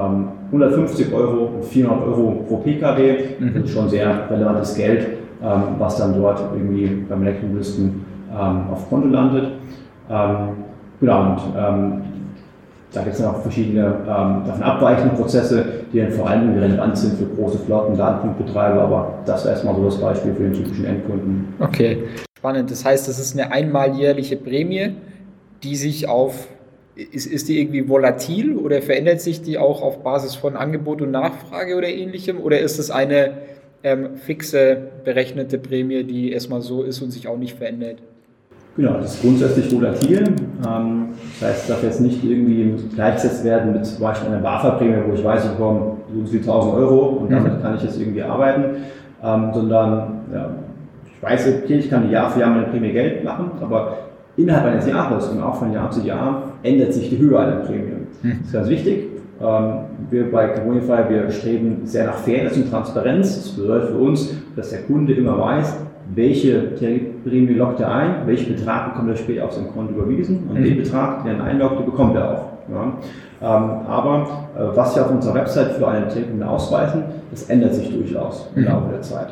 150 0.52 1.08
ähm, 1.08 1.14
Euro 1.14 1.46
und 1.56 1.66
400 1.66 2.08
Euro 2.08 2.46
pro 2.48 2.58
Pkw. 2.58 3.18
Das 3.54 3.64
ist 3.66 3.74
schon 3.74 3.90
sehr 3.90 4.30
relevantes 4.30 4.76
Geld 4.76 5.02
ähm, 5.02 5.20
was 5.42 5.98
dann 5.98 6.20
dort 6.20 6.42
irgendwie 6.54 6.88
beim 7.08 7.22
Elektromobilisten 7.22 8.06
ähm, 8.32 8.70
auf 8.72 8.90
Konto 8.90 9.08
landet. 9.08 9.52
Ähm, 10.10 10.50
genau, 11.00 11.32
und 11.32 11.40
ähm, 11.58 12.02
da 12.92 13.02
gibt 13.04 13.14
es 13.14 13.22
dann 13.22 13.36
auch 13.36 13.42
verschiedene 13.42 13.86
ähm, 13.86 14.44
davon 14.46 14.64
abweichende 14.64 15.16
Prozesse, 15.16 15.66
die 15.94 16.00
dann 16.00 16.12
vor 16.12 16.28
allem 16.28 16.58
relevant 16.58 16.98
sind 16.98 17.18
für 17.18 17.26
große 17.26 17.60
Flotten, 17.60 17.96
Datenpunktbetreiber, 17.96 18.82
aber 18.82 19.14
das 19.26 19.44
wäre 19.44 19.54
erstmal 19.54 19.76
so 19.76 19.86
das 19.86 19.98
Beispiel 19.98 20.34
für 20.34 20.44
den 20.44 20.54
typischen 20.54 20.86
Endkunden. 20.86 21.54
Okay, 21.60 22.04
spannend. 22.38 22.72
Das 22.72 22.84
heißt, 22.84 23.08
das 23.08 23.20
ist 23.20 23.40
eine 23.40 23.52
einmaljährliche 23.52 24.38
Prämie, 24.38 24.96
die 25.64 25.76
sich 25.76 26.08
auf 26.10 26.48
ist, 26.96 27.28
ist 27.28 27.48
die 27.48 27.62
irgendwie 27.62 27.88
volatil 27.88 28.58
oder 28.58 28.82
verändert 28.82 29.22
sich 29.22 29.42
die 29.42 29.58
auch 29.58 29.82
auf 29.82 30.04
Basis 30.04 30.36
von 30.36 30.58
Angebot 30.58 31.02
und 31.02 31.12
Nachfrage 31.12 31.78
oder 31.78 31.88
ähnlichem? 31.88 32.42
Oder 32.42 32.60
ist 32.60 32.78
es 32.78 32.92
eine 32.92 33.38
ähm, 33.84 34.16
fixe 34.16 34.78
berechnete 35.04 35.58
Prämie, 35.58 36.04
die 36.04 36.32
erstmal 36.32 36.62
so 36.62 36.84
ist 36.84 37.02
und 37.02 37.12
sich 37.12 37.28
auch 37.28 37.38
nicht 37.38 37.58
verändert. 37.58 37.98
Genau, 38.76 38.94
das 38.94 39.16
ist 39.16 39.22
grundsätzlich 39.22 39.74
volatil. 39.74 40.24
Ähm, 40.66 41.10
das 41.40 41.50
heißt, 41.50 41.62
es 41.64 41.68
darf 41.68 41.84
jetzt 41.84 42.02
nicht 42.02 42.24
irgendwie 42.24 42.76
gleichgesetzt 42.96 43.44
werden 43.44 43.74
mit 43.74 43.86
zum 43.86 44.02
Beispiel 44.02 44.30
einer 44.30 44.42
BAFA-Prämie, 44.42 45.04
wo 45.08 45.14
ich 45.14 45.24
weiß, 45.24 45.46
ich 45.46 45.52
bekomme 45.52 45.98
so 46.14 46.26
viel 46.26 46.40
1000 46.40 46.76
Euro 46.76 47.00
und 47.08 47.30
mhm. 47.30 47.36
damit 47.36 47.62
kann 47.62 47.76
ich 47.76 47.84
jetzt 47.84 48.00
irgendwie 48.00 48.22
arbeiten, 48.22 48.64
ähm, 49.24 49.50
sondern 49.54 50.22
ja, 50.34 50.50
ich 51.06 51.22
weiß, 51.22 51.48
okay, 51.64 51.80
ich 51.80 51.90
kann 51.90 52.10
Jahr 52.10 52.30
für 52.32 52.40
Jahr 52.40 52.52
meine 52.52 52.68
Prämie 52.68 52.94
Geld 52.94 53.24
machen, 53.24 53.52
aber 53.60 53.98
innerhalb 54.38 54.66
eines 54.66 54.88
Jahres 54.88 55.28
und 55.28 55.42
auch 55.42 55.56
von 55.56 55.74
Jahr 55.74 55.92
zu 55.92 56.02
Jahr 56.02 56.54
ändert 56.64 56.94
sich 56.94 57.10
die 57.10 57.18
Höhe 57.18 57.38
einer 57.38 57.58
Prämie. 57.58 57.92
Mhm. 58.22 58.38
Das 58.40 58.48
ist 58.48 58.54
ganz 58.54 58.70
wichtig. 58.70 59.09
Ähm, 59.42 59.74
wir 60.10 60.32
bei 60.32 60.48
Carbonify, 60.50 61.10
wir 61.10 61.30
streben 61.32 61.82
sehr 61.86 62.08
nach 62.08 62.16
Fairness 62.16 62.58
und 62.58 62.70
Transparenz. 62.70 63.36
Das 63.36 63.50
bedeutet 63.50 63.90
für 63.92 63.98
uns, 63.98 64.34
dass 64.56 64.72
der 64.72 64.82
Kunde 64.84 65.14
immer 65.14 65.40
weiß, 65.40 65.78
welche 66.14 66.60
Prämie 67.24 67.54
lockt 67.54 67.80
er 67.80 67.94
ein, 67.94 68.16
welchen 68.26 68.56
Betrag 68.56 68.94
bekommt 68.94 69.10
er 69.10 69.16
später 69.16 69.46
auf 69.46 69.54
sein 69.54 69.72
Konto 69.72 69.94
überwiesen 69.94 70.50
und 70.50 70.60
mhm. 70.60 70.64
den 70.64 70.78
Betrag, 70.78 71.24
den 71.24 71.40
er 71.40 71.44
einloggt, 71.44 71.80
den 71.80 71.86
bekommt 71.86 72.16
er 72.16 72.32
auch. 72.32 72.46
Ja. 72.72 72.94
Ähm, 73.42 73.70
aber 73.88 74.28
äh, 74.58 74.76
was 74.76 74.96
wir 74.96 75.06
auf 75.06 75.12
unserer 75.12 75.36
Website 75.36 75.72
für 75.74 75.88
eine 75.88 76.08
Prämie 76.08 76.44
ausweisen, 76.44 77.04
das 77.32 77.44
ändert 77.44 77.76
sich 77.76 77.94
durchaus 77.94 78.50
im 78.56 78.64
mhm. 78.64 78.68
Laufe 78.68 78.90
der 78.92 79.02
Zeit. 79.02 79.28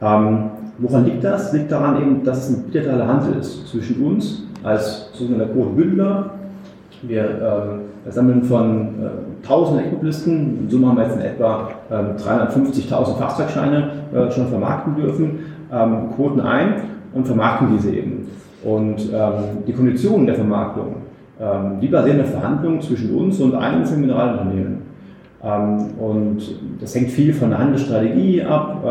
Ähm, 0.00 0.50
woran 0.78 1.04
liegt 1.04 1.24
das? 1.24 1.52
Liegt 1.52 1.70
daran 1.70 2.00
eben, 2.00 2.24
dass 2.24 2.48
es 2.48 2.56
ein 2.56 2.62
bilateraler 2.70 3.08
Handel 3.08 3.40
ist 3.40 3.68
zwischen 3.68 4.02
uns 4.04 4.44
als 4.62 5.10
sogenannter 5.12 5.52
Quotenbündler 5.52 6.30
wir 7.08 7.24
ähm, 7.24 7.80
sammeln 8.10 8.42
von 8.42 8.88
äh, 9.02 9.42
1000 9.42 9.80
Elektroplisten, 9.80 10.58
in 10.60 10.70
Summe 10.70 10.88
haben 10.88 10.96
wir 10.96 11.04
jetzt 11.04 11.16
in 11.16 11.22
etwa 11.22 11.68
ähm, 11.90 12.16
350.000 12.16 13.16
Fahrzeugscheine 13.16 13.90
äh, 14.14 14.30
schon 14.30 14.48
vermarkten 14.48 14.94
dürfen, 14.96 15.38
ähm, 15.72 16.10
Quoten 16.14 16.40
ein 16.40 16.74
und 17.14 17.26
vermarkten 17.26 17.68
diese 17.76 17.94
eben. 17.94 18.28
Und 18.62 19.10
ähm, 19.12 19.64
die 19.66 19.72
Konditionen 19.72 20.26
der 20.26 20.34
Vermarktung, 20.36 20.96
ähm, 21.40 21.80
die 21.80 21.88
basieren 21.88 22.20
auf 22.20 22.30
Verhandlungen 22.30 22.80
zwischen 22.80 23.14
uns 23.14 23.40
und 23.40 23.54
einzelnen 23.54 24.02
Mineralunternehmen. 24.02 24.78
Ähm, 25.42 25.78
und 25.98 26.38
das 26.80 26.94
hängt 26.94 27.10
viel 27.10 27.32
von 27.32 27.50
der 27.50 27.58
Handelsstrategie 27.58 28.42
ab, 28.42 28.82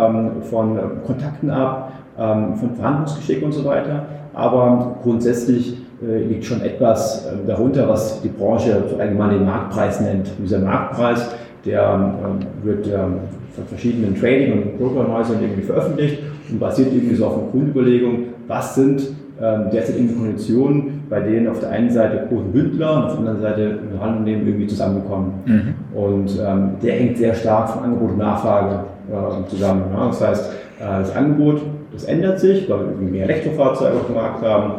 von 0.49 0.79
Kontakten 1.05 1.49
ab, 1.49 1.91
von 2.15 2.75
Verhandlungsgeschick 2.75 3.43
und 3.43 3.51
so 3.51 3.65
weiter. 3.65 4.05
Aber 4.33 4.97
grundsätzlich 5.03 5.73
äh, 5.73 5.82
liegt 6.03 6.45
schon 6.45 6.61
etwas 6.61 7.27
ähm, 7.31 7.47
darunter, 7.47 7.87
was 7.87 8.21
die 8.21 8.29
Branche 8.29 8.83
allgemein 8.97 9.31
den 9.31 9.45
Marktpreis 9.45 10.01
nennt. 10.01 10.29
dieser 10.41 10.59
Marktpreis, 10.59 11.29
der 11.65 12.13
ähm, 12.23 12.39
wird 12.63 12.87
ähm, 12.87 13.19
von 13.55 13.65
verschiedenen 13.65 14.15
Trading- 14.19 14.53
und 14.53 14.77
Brokerhäusern 14.79 15.37
irgendwie 15.41 15.61
veröffentlicht 15.61 16.19
und 16.49 16.59
basiert 16.59 16.91
irgendwie 16.91 17.15
so 17.15 17.27
auf 17.27 17.37
einer 17.37 17.51
Grundüberlegung, 17.51 18.25
was 18.47 18.75
sind 18.75 19.03
derzeit 19.39 19.95
irgendwie 19.97 20.15
Konditionen, 20.15 21.03
bei 21.09 21.19
denen 21.19 21.47
auf 21.49 21.59
der 21.59 21.71
einen 21.71 21.89
Seite 21.89 22.27
große 22.29 22.45
Bündler 22.45 22.97
und 22.97 23.03
auf 23.03 23.09
der 23.11 23.19
anderen 23.19 23.41
Seite 23.41 23.79
Mineralunternehmen 23.89 24.47
irgendwie 24.47 24.67
zusammenkommen. 24.67 25.33
Mhm. 25.45 25.97
Und 25.97 26.39
ähm, 26.39 26.69
der 26.81 26.93
hängt 26.93 27.17
sehr 27.17 27.33
stark 27.33 27.71
von 27.71 27.83
Angebot 27.83 28.11
und 28.11 28.19
Nachfrage 28.19 28.85
äh, 29.09 29.49
zusammen. 29.49 29.85
Ja? 29.91 30.05
Das 30.07 30.21
heißt, 30.21 30.51
äh, 30.79 30.99
das 30.99 31.15
Angebot, 31.15 31.61
das 31.91 32.03
ändert 32.05 32.39
sich, 32.39 32.69
weil 32.69 32.79
wir 32.99 33.09
mehr 33.09 33.23
Elektrofahrzeuge 33.23 33.97
auf 33.97 34.05
dem 34.05 34.15
Markt 34.15 34.45
haben 34.45 34.73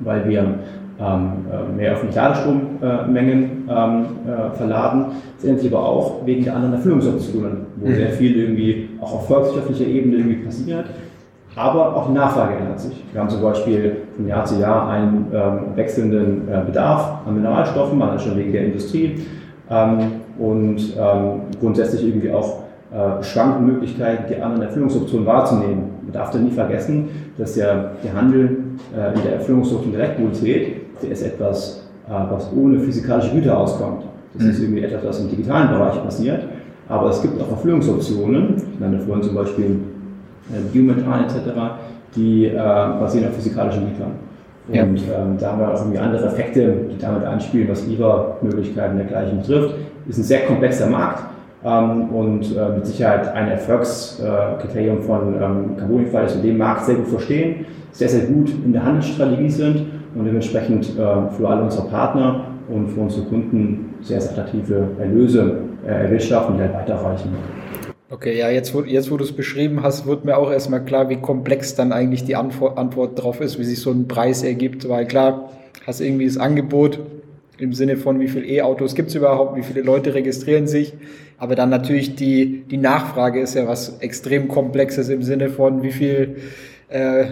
weil 0.00 0.28
wir 0.28 0.40
ähm, 1.00 1.32
äh, 1.50 1.76
mehr 1.76 1.92
öffentliche 1.92 2.20
Ladestrommengen 2.20 3.68
ähm, 3.70 4.04
äh, 4.26 4.54
verladen. 4.56 5.06
Das 5.36 5.44
ändert 5.44 5.62
sich 5.62 5.72
aber 5.72 5.88
auch 5.88 6.26
wegen 6.26 6.44
der 6.44 6.56
anderen 6.56 6.74
Erfüllungsoptionen, 6.74 7.66
wo 7.76 7.88
mhm. 7.88 7.94
sehr 7.94 8.10
viel 8.10 8.36
irgendwie 8.36 8.90
auch 9.00 9.14
auf 9.14 9.26
volkswirtschaftlicher 9.26 9.86
Ebene 9.86 10.16
irgendwie 10.16 10.44
passiert. 10.44 10.86
Aber 11.56 11.96
auch 11.96 12.06
die 12.06 12.12
Nachfrage 12.12 12.54
ändert 12.54 12.80
sich. 12.80 13.02
Wir 13.12 13.20
haben 13.20 13.28
zum 13.28 13.42
Beispiel 13.42 13.96
von 14.14 14.26
Jahr 14.28 14.44
zu 14.44 14.60
Jahr 14.60 14.88
einen 14.88 15.26
ähm, 15.32 15.58
wechselnden 15.74 16.48
äh, 16.48 16.60
Bedarf 16.64 17.26
an 17.26 17.34
Mineralstoffen, 17.34 17.98
manchmal 17.98 18.20
schon 18.20 18.36
wegen 18.36 18.52
der 18.52 18.66
Industrie 18.66 19.26
ähm, 19.68 19.98
und 20.38 20.78
ähm, 20.98 21.40
grundsätzlich 21.58 22.06
irgendwie 22.06 22.30
auch 22.30 22.60
äh, 22.92 23.22
schwankende 23.22 23.72
Möglichkeiten, 23.72 24.24
die 24.28 24.40
anderen 24.40 24.62
Erfüllungsoptionen 24.62 25.26
wahrzunehmen. 25.26 25.90
Man 26.02 26.12
darf 26.12 26.30
da 26.30 26.38
nie 26.38 26.50
vergessen, 26.50 27.08
dass 27.40 27.54
der, 27.54 27.92
der 28.04 28.14
Handel 28.14 28.58
äh, 28.96 29.16
in 29.16 29.22
der 29.22 29.34
Erfüllungsoption 29.36 29.92
Direktmobilität, 29.92 30.76
der 31.02 31.10
ist 31.10 31.22
etwas, 31.22 31.88
äh, 32.06 32.12
was 32.30 32.50
ohne 32.54 32.78
physikalische 32.78 33.34
Güter 33.34 33.58
auskommt. 33.58 34.04
Das 34.34 34.44
mhm. 34.44 34.50
ist 34.50 34.62
irgendwie 34.62 34.82
etwas, 34.82 35.04
was 35.04 35.20
im 35.20 35.30
digitalen 35.30 35.70
Bereich 35.70 36.02
passiert. 36.02 36.44
Aber 36.88 37.08
es 37.10 37.22
gibt 37.22 37.40
auch 37.40 37.50
Erfüllungsoptionen, 37.50 38.56
ich 38.74 38.80
nannte 38.80 39.00
vorhin 39.00 39.22
zum 39.22 39.34
Beispiel 39.34 39.78
äh, 40.52 40.60
Biomethan 40.72 41.24
etc., 41.24 41.36
die 42.14 42.46
äh, 42.46 42.52
basieren 42.54 43.28
auf 43.28 43.34
physikalischen 43.34 43.88
Gütern. 43.88 44.12
Und 44.68 44.96
ja. 45.08 45.22
ähm, 45.22 45.36
da 45.38 45.52
haben 45.52 45.60
wir 45.60 45.72
auch 45.72 45.80
irgendwie 45.80 45.98
andere 45.98 46.26
Effekte, 46.26 46.74
die 46.90 46.98
damit 46.98 47.24
anspielen, 47.24 47.68
was 47.68 47.86
Liefermöglichkeiten 47.86 48.98
dergleichen 48.98 49.38
betrifft. 49.38 49.74
Ist 50.08 50.18
ein 50.18 50.24
sehr 50.24 50.40
komplexer 50.46 50.88
Markt 50.88 51.24
und 51.62 52.56
äh, 52.56 52.68
mit 52.76 52.86
Sicherheit 52.86 53.28
ein 53.34 53.48
Erfolgskriterium 53.48 55.02
von 55.02 55.34
ähm, 55.34 55.76
Carbonify, 55.76 56.22
dass 56.22 56.36
wir 56.36 56.42
den 56.42 56.56
Markt 56.56 56.86
sehr 56.86 56.94
gut 56.94 57.08
verstehen, 57.08 57.66
sehr, 57.92 58.08
sehr 58.08 58.26
gut 58.26 58.50
in 58.64 58.72
der 58.72 58.84
Handelsstrategie 58.84 59.50
sind 59.50 59.84
und 60.14 60.24
dementsprechend 60.24 60.98
äh, 60.98 61.30
für 61.36 61.48
alle 61.48 61.62
unsere 61.62 61.86
Partner 61.88 62.46
und 62.68 62.88
für 62.88 63.00
unsere 63.00 63.26
Kunden 63.26 63.94
sehr, 64.00 64.20
sehr 64.20 64.32
attraktive 64.32 64.88
Erlöse 64.98 65.58
äh, 65.86 66.04
erwirtschaften, 66.04 66.56
die 66.56 66.62
halt 66.62 66.74
weiterreichen. 66.74 67.30
Okay, 68.12 68.38
ja, 68.38 68.48
jetzt 68.48 68.74
jetzt, 68.86 69.10
wo 69.10 69.16
du 69.16 69.24
es 69.24 69.32
beschrieben 69.32 69.82
hast, 69.82 70.06
wird 70.06 70.24
mir 70.24 70.36
auch 70.36 70.50
erstmal 70.50 70.84
klar, 70.84 71.08
wie 71.10 71.16
komplex 71.16 71.74
dann 71.76 71.92
eigentlich 71.92 72.24
die 72.24 72.34
Antwort, 72.34 72.76
Antwort 72.76 73.22
drauf 73.22 73.40
ist, 73.40 73.58
wie 73.58 73.64
sich 73.64 73.80
so 73.80 73.90
ein 73.90 74.08
Preis 74.08 74.42
ergibt, 74.42 74.88
weil 74.88 75.06
klar, 75.06 75.50
hast 75.86 76.00
irgendwie 76.00 76.26
das 76.26 76.36
Angebot 76.36 76.98
im 77.62 77.72
Sinne 77.72 77.96
von, 77.96 78.20
wie 78.20 78.28
viele 78.28 78.46
E-Autos 78.46 78.94
gibt 78.94 79.10
es 79.10 79.14
überhaupt, 79.14 79.56
wie 79.56 79.62
viele 79.62 79.82
Leute 79.82 80.14
registrieren 80.14 80.66
sich, 80.66 80.94
aber 81.38 81.54
dann 81.54 81.70
natürlich 81.70 82.14
die, 82.16 82.64
die 82.70 82.76
Nachfrage 82.76 83.40
ist 83.40 83.54
ja 83.54 83.66
was 83.66 83.98
extrem 84.00 84.48
Komplexes 84.48 85.08
im 85.08 85.22
Sinne 85.22 85.48
von, 85.48 85.82
wie 85.82 85.92
viel, 85.92 86.36
äh, 86.88 87.24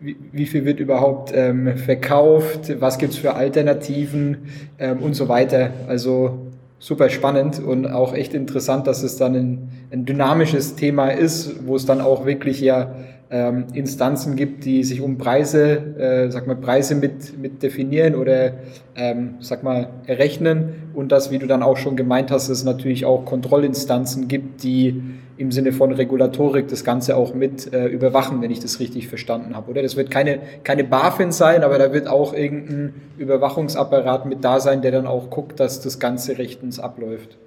wie, 0.00 0.16
wie 0.32 0.46
viel 0.46 0.64
wird 0.64 0.80
überhaupt 0.80 1.32
ähm, 1.34 1.76
verkauft, 1.76 2.80
was 2.80 2.98
gibt's 2.98 3.16
für 3.16 3.34
Alternativen 3.34 4.38
ähm, 4.78 4.98
und 4.98 5.14
so 5.14 5.28
weiter. 5.28 5.70
Also 5.88 6.50
super 6.78 7.10
spannend 7.10 7.62
und 7.62 7.86
auch 7.86 8.14
echt 8.14 8.34
interessant, 8.34 8.86
dass 8.86 9.02
es 9.02 9.16
dann 9.16 9.34
ein, 9.34 9.68
ein 9.90 10.06
dynamisches 10.06 10.76
Thema 10.76 11.10
ist, 11.10 11.66
wo 11.66 11.76
es 11.76 11.84
dann 11.86 12.00
auch 12.00 12.26
wirklich 12.26 12.60
ja 12.60 12.94
ähm, 13.30 13.66
Instanzen 13.74 14.34
gibt, 14.34 14.64
die 14.64 14.82
sich 14.82 15.00
um 15.00 15.16
Preise, 15.16 15.76
äh, 15.96 16.30
sag 16.30 16.46
mal, 16.46 16.56
Preise 16.56 16.96
mit, 16.96 17.38
mit 17.38 17.62
definieren 17.62 18.16
oder, 18.16 18.54
ähm, 18.96 19.36
sag 19.40 19.62
mal, 19.62 19.90
errechnen 20.06 20.90
und 20.94 21.12
das, 21.12 21.30
wie 21.30 21.38
du 21.38 21.46
dann 21.46 21.62
auch 21.62 21.76
schon 21.76 21.96
gemeint 21.96 22.30
hast, 22.30 22.48
es 22.48 22.64
natürlich 22.64 23.04
auch 23.04 23.24
Kontrollinstanzen 23.24 24.26
gibt, 24.26 24.64
die 24.64 25.00
im 25.36 25.52
Sinne 25.52 25.72
von 25.72 25.92
Regulatorik 25.92 26.68
das 26.68 26.84
Ganze 26.84 27.16
auch 27.16 27.32
mit 27.32 27.72
äh, 27.72 27.86
überwachen, 27.86 28.42
wenn 28.42 28.50
ich 28.50 28.60
das 28.60 28.78
richtig 28.78 29.08
verstanden 29.08 29.56
habe, 29.56 29.70
oder? 29.70 29.82
Das 29.82 29.96
wird 29.96 30.10
keine, 30.10 30.40
keine 30.64 30.84
BaFin 30.84 31.32
sein, 31.32 31.62
aber 31.62 31.78
da 31.78 31.94
wird 31.94 32.08
auch 32.08 32.34
irgendein 32.34 32.94
Überwachungsapparat 33.16 34.26
mit 34.26 34.44
da 34.44 34.60
sein, 34.60 34.82
der 34.82 34.90
dann 34.90 35.06
auch 35.06 35.30
guckt, 35.30 35.58
dass 35.58 35.80
das 35.80 35.98
Ganze 35.98 36.36
rechtens 36.36 36.78
abläuft. 36.78 37.38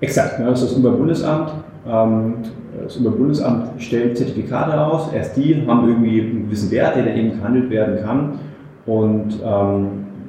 Exakt, 0.00 0.38
ne? 0.38 0.46
das 0.46 0.62
ist 0.62 0.70
das 0.70 0.76
Umweltbundesamt. 0.78 1.52
Ähm, 1.86 2.34
das 2.84 2.96
Umweltbundesamt 2.96 3.82
stellt 3.82 4.16
Zertifikate 4.16 4.78
aus. 4.80 5.12
Erst 5.12 5.36
die 5.36 5.64
haben 5.66 5.88
irgendwie 5.88 6.20
einen 6.20 6.44
gewissen 6.44 6.70
Wert, 6.70 6.96
der 6.96 7.04
dann 7.04 7.16
eben 7.16 7.30
gehandelt 7.32 7.70
werden 7.70 8.02
kann. 8.02 8.32
Und 8.86 9.38
ähm, 9.44 9.88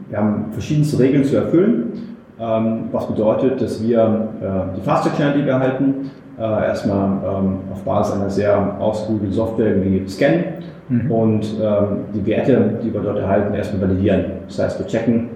wir 0.09 0.17
haben 0.17 0.45
verschiedenste 0.51 0.99
Regeln 0.99 1.23
zu 1.23 1.37
erfüllen, 1.37 1.93
ähm, 2.39 2.89
was 2.91 3.07
bedeutet, 3.07 3.61
dass 3.61 3.81
wir 3.81 4.29
äh, 4.41 4.77
die 4.77 4.81
Fahrzeugscheine, 4.81 5.35
die 5.37 5.45
wir 5.45 5.53
erhalten, 5.53 6.11
äh, 6.37 6.43
erstmal 6.43 7.05
ähm, 7.23 7.57
auf 7.71 7.83
Basis 7.83 8.15
einer 8.15 8.29
sehr 8.29 8.77
ausgewogenen 8.79 9.31
Software 9.31 9.81
wie 9.83 10.07
scannen 10.07 10.43
mhm. 10.89 11.11
und 11.11 11.45
ähm, 11.61 11.87
die 12.13 12.25
Werte, 12.25 12.79
die 12.83 12.93
wir 12.93 13.01
dort 13.01 13.19
erhalten, 13.19 13.53
erstmal 13.53 13.89
validieren. 13.89 14.25
Das 14.47 14.59
heißt, 14.59 14.79
wir 14.79 14.87
checken, 14.87 15.29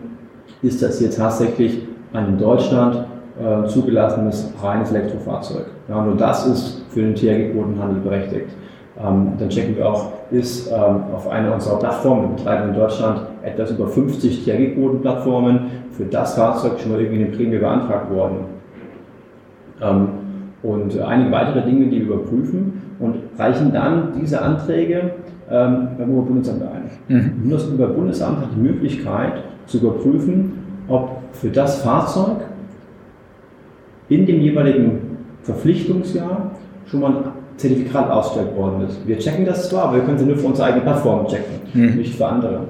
ist 0.61 0.81
das 0.81 0.99
hier 0.99 1.11
tatsächlich 1.11 1.87
ein 2.11 2.29
in 2.29 2.37
Deutschland 2.37 3.05
äh, 3.39 3.67
zugelassenes 3.67 4.53
reines 4.61 4.91
Elektrofahrzeug. 4.91 5.65
Ja, 5.89 6.01
nur 6.03 6.15
das 6.15 6.47
ist 6.47 6.85
für 6.89 7.01
den 7.01 7.15
THG-Quotenhandel 7.15 8.01
berechtigt. 8.01 8.49
Ähm, 8.97 9.33
dann 9.37 9.49
checken 9.49 9.75
wir 9.75 9.89
auch, 9.89 10.13
ist 10.31 10.71
ähm, 10.71 11.01
auf 11.13 11.27
einer 11.27 11.53
unserer 11.53 11.79
Plattformen, 11.79 12.29
wir 12.29 12.35
betreiben 12.37 12.69
in 12.69 12.75
Deutschland 12.75 13.21
etwas 13.43 13.71
über 13.71 13.87
50 13.87 14.45
THG-Quotenplattformen, 14.45 15.59
für 15.91 16.05
das 16.05 16.35
Fahrzeug 16.35 16.79
schon 16.79 16.93
mal 16.93 17.01
irgendwie 17.01 17.25
eine 17.25 17.33
Prämie 17.33 17.57
beantragt 17.57 18.09
worden. 18.09 18.37
Ähm, 19.81 20.07
und 20.63 20.99
einige 20.99 21.31
weitere 21.31 21.61
Dinge, 21.61 21.87
die 21.87 22.07
wir 22.07 22.15
überprüfen 22.15 22.81
und 22.99 23.15
reichen 23.37 23.71
dann 23.71 24.13
diese 24.19 24.41
Anträge 24.41 25.11
ähm, 25.51 25.89
beim 25.97 26.11
Oberbundesamt 26.11 26.63
ein. 26.63 26.89
Mhm. 27.07 27.49
Das 27.49 27.69
Oberbundesamt 27.71 28.39
hat 28.39 28.49
die 28.55 28.61
Möglichkeit 28.61 29.43
zu 29.67 29.77
überprüfen, 29.77 30.53
ob 30.87 31.17
für 31.33 31.49
das 31.49 31.81
Fahrzeug 31.81 32.37
in 34.09 34.25
dem 34.25 34.41
jeweiligen 34.41 35.17
Verpflichtungsjahr 35.43 36.51
schon 36.85 37.01
mal 37.01 37.11
ein 37.11 37.23
Zertifikat 37.57 38.09
ausgestellt 38.09 38.55
worden 38.55 38.87
ist. 38.87 39.07
Wir 39.07 39.17
checken 39.17 39.45
das 39.45 39.69
zwar, 39.69 39.85
aber 39.85 39.97
wir 39.97 40.03
können 40.03 40.17
sie 40.17 40.25
nur 40.25 40.37
für 40.37 40.47
unsere 40.47 40.67
eigene 40.67 40.83
Plattform 40.83 41.27
checken, 41.27 41.55
mhm. 41.73 41.95
nicht 41.97 42.15
für 42.15 42.27
andere. 42.27 42.61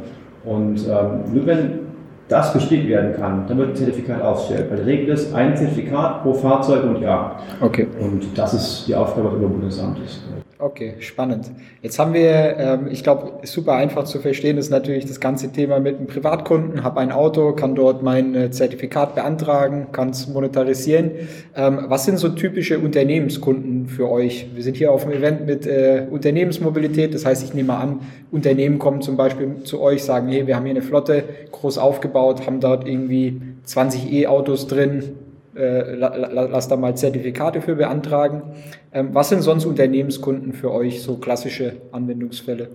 Und 0.43 0.77
ähm, 0.88 1.33
nur 1.33 1.45
wenn 1.45 1.86
das 2.27 2.53
bestätigt 2.53 2.89
werden 2.89 3.13
kann, 3.15 3.45
dann 3.47 3.57
wird 3.57 3.69
ein 3.69 3.75
Zertifikat 3.75 4.21
ausgestellt. 4.21 4.69
Weil 4.69 4.77
die 4.77 4.91
Regel 4.91 5.09
ist 5.13 5.33
ein 5.33 5.55
Zertifikat 5.55 6.23
pro 6.23 6.33
Fahrzeug 6.33 6.83
und 6.83 7.01
Jahr. 7.01 7.39
Okay. 7.62 7.88
Und 7.99 8.25
das 8.36 8.53
ist 8.53 8.88
die 8.88 8.95
Aufgabe 8.95 9.29
des 9.29 9.39
Bundesamtes. 9.39 10.21
Okay, 10.57 10.93
spannend. 10.99 11.51
Jetzt 11.81 11.99
haben 11.99 12.13
wir, 12.13 12.55
ähm, 12.57 12.87
ich 12.89 13.03
glaube, 13.03 13.45
super 13.45 13.73
einfach 13.73 14.05
zu 14.05 14.19
verstehen 14.19 14.57
ist 14.57 14.69
natürlich 14.69 15.05
das 15.05 15.19
ganze 15.19 15.51
Thema 15.51 15.81
mit 15.81 15.97
einem 15.97 16.07
Privatkunden, 16.07 16.81
habe 16.81 17.01
ein 17.01 17.11
Auto, 17.11 17.51
kann 17.51 17.75
dort 17.75 18.03
mein 18.03 18.33
äh, 18.35 18.51
Zertifikat 18.51 19.15
beantragen, 19.15 19.87
kann 19.91 20.11
es 20.11 20.29
monetarisieren. 20.29 21.11
Ähm, 21.57 21.79
was 21.89 22.05
sind 22.05 22.19
so 22.19 22.29
typische 22.29 22.79
Unternehmenskunden 22.79 23.87
für 23.87 24.09
euch? 24.09 24.47
Wir 24.55 24.63
sind 24.63 24.77
hier 24.77 24.93
auf 24.93 25.05
einem 25.05 25.17
Event 25.17 25.45
mit 25.45 25.67
äh, 25.67 26.07
Unternehmensmobilität, 26.09 27.13
das 27.13 27.25
heißt, 27.25 27.43
ich 27.43 27.53
nehme 27.53 27.75
an, 27.75 27.99
Unternehmen 28.31 28.79
kommen 28.79 29.01
zum 29.01 29.17
Beispiel 29.17 29.63
zu 29.65 29.81
euch, 29.81 30.05
sagen, 30.05 30.29
hey, 30.29 30.47
wir 30.47 30.55
haben 30.55 30.63
hier 30.63 30.71
eine 30.71 30.81
Flotte 30.81 31.25
groß 31.51 31.77
aufgebaut, 31.77 32.47
haben 32.47 32.61
dort 32.61 32.87
irgendwie 32.87 33.41
20 33.65 34.09
E-Autos 34.13 34.67
drin, 34.67 35.17
äh, 35.55 35.95
lass 35.95 36.67
da 36.67 36.75
mal 36.75 36.95
Zertifikate 36.95 37.61
für 37.61 37.75
beantragen. 37.75 38.43
Ähm, 38.91 39.09
was 39.13 39.29
sind 39.29 39.41
sonst 39.41 39.65
Unternehmenskunden 39.65 40.53
für 40.53 40.71
euch, 40.71 41.01
so 41.01 41.17
klassische 41.17 41.73
Anwendungsfälle? 41.91 42.69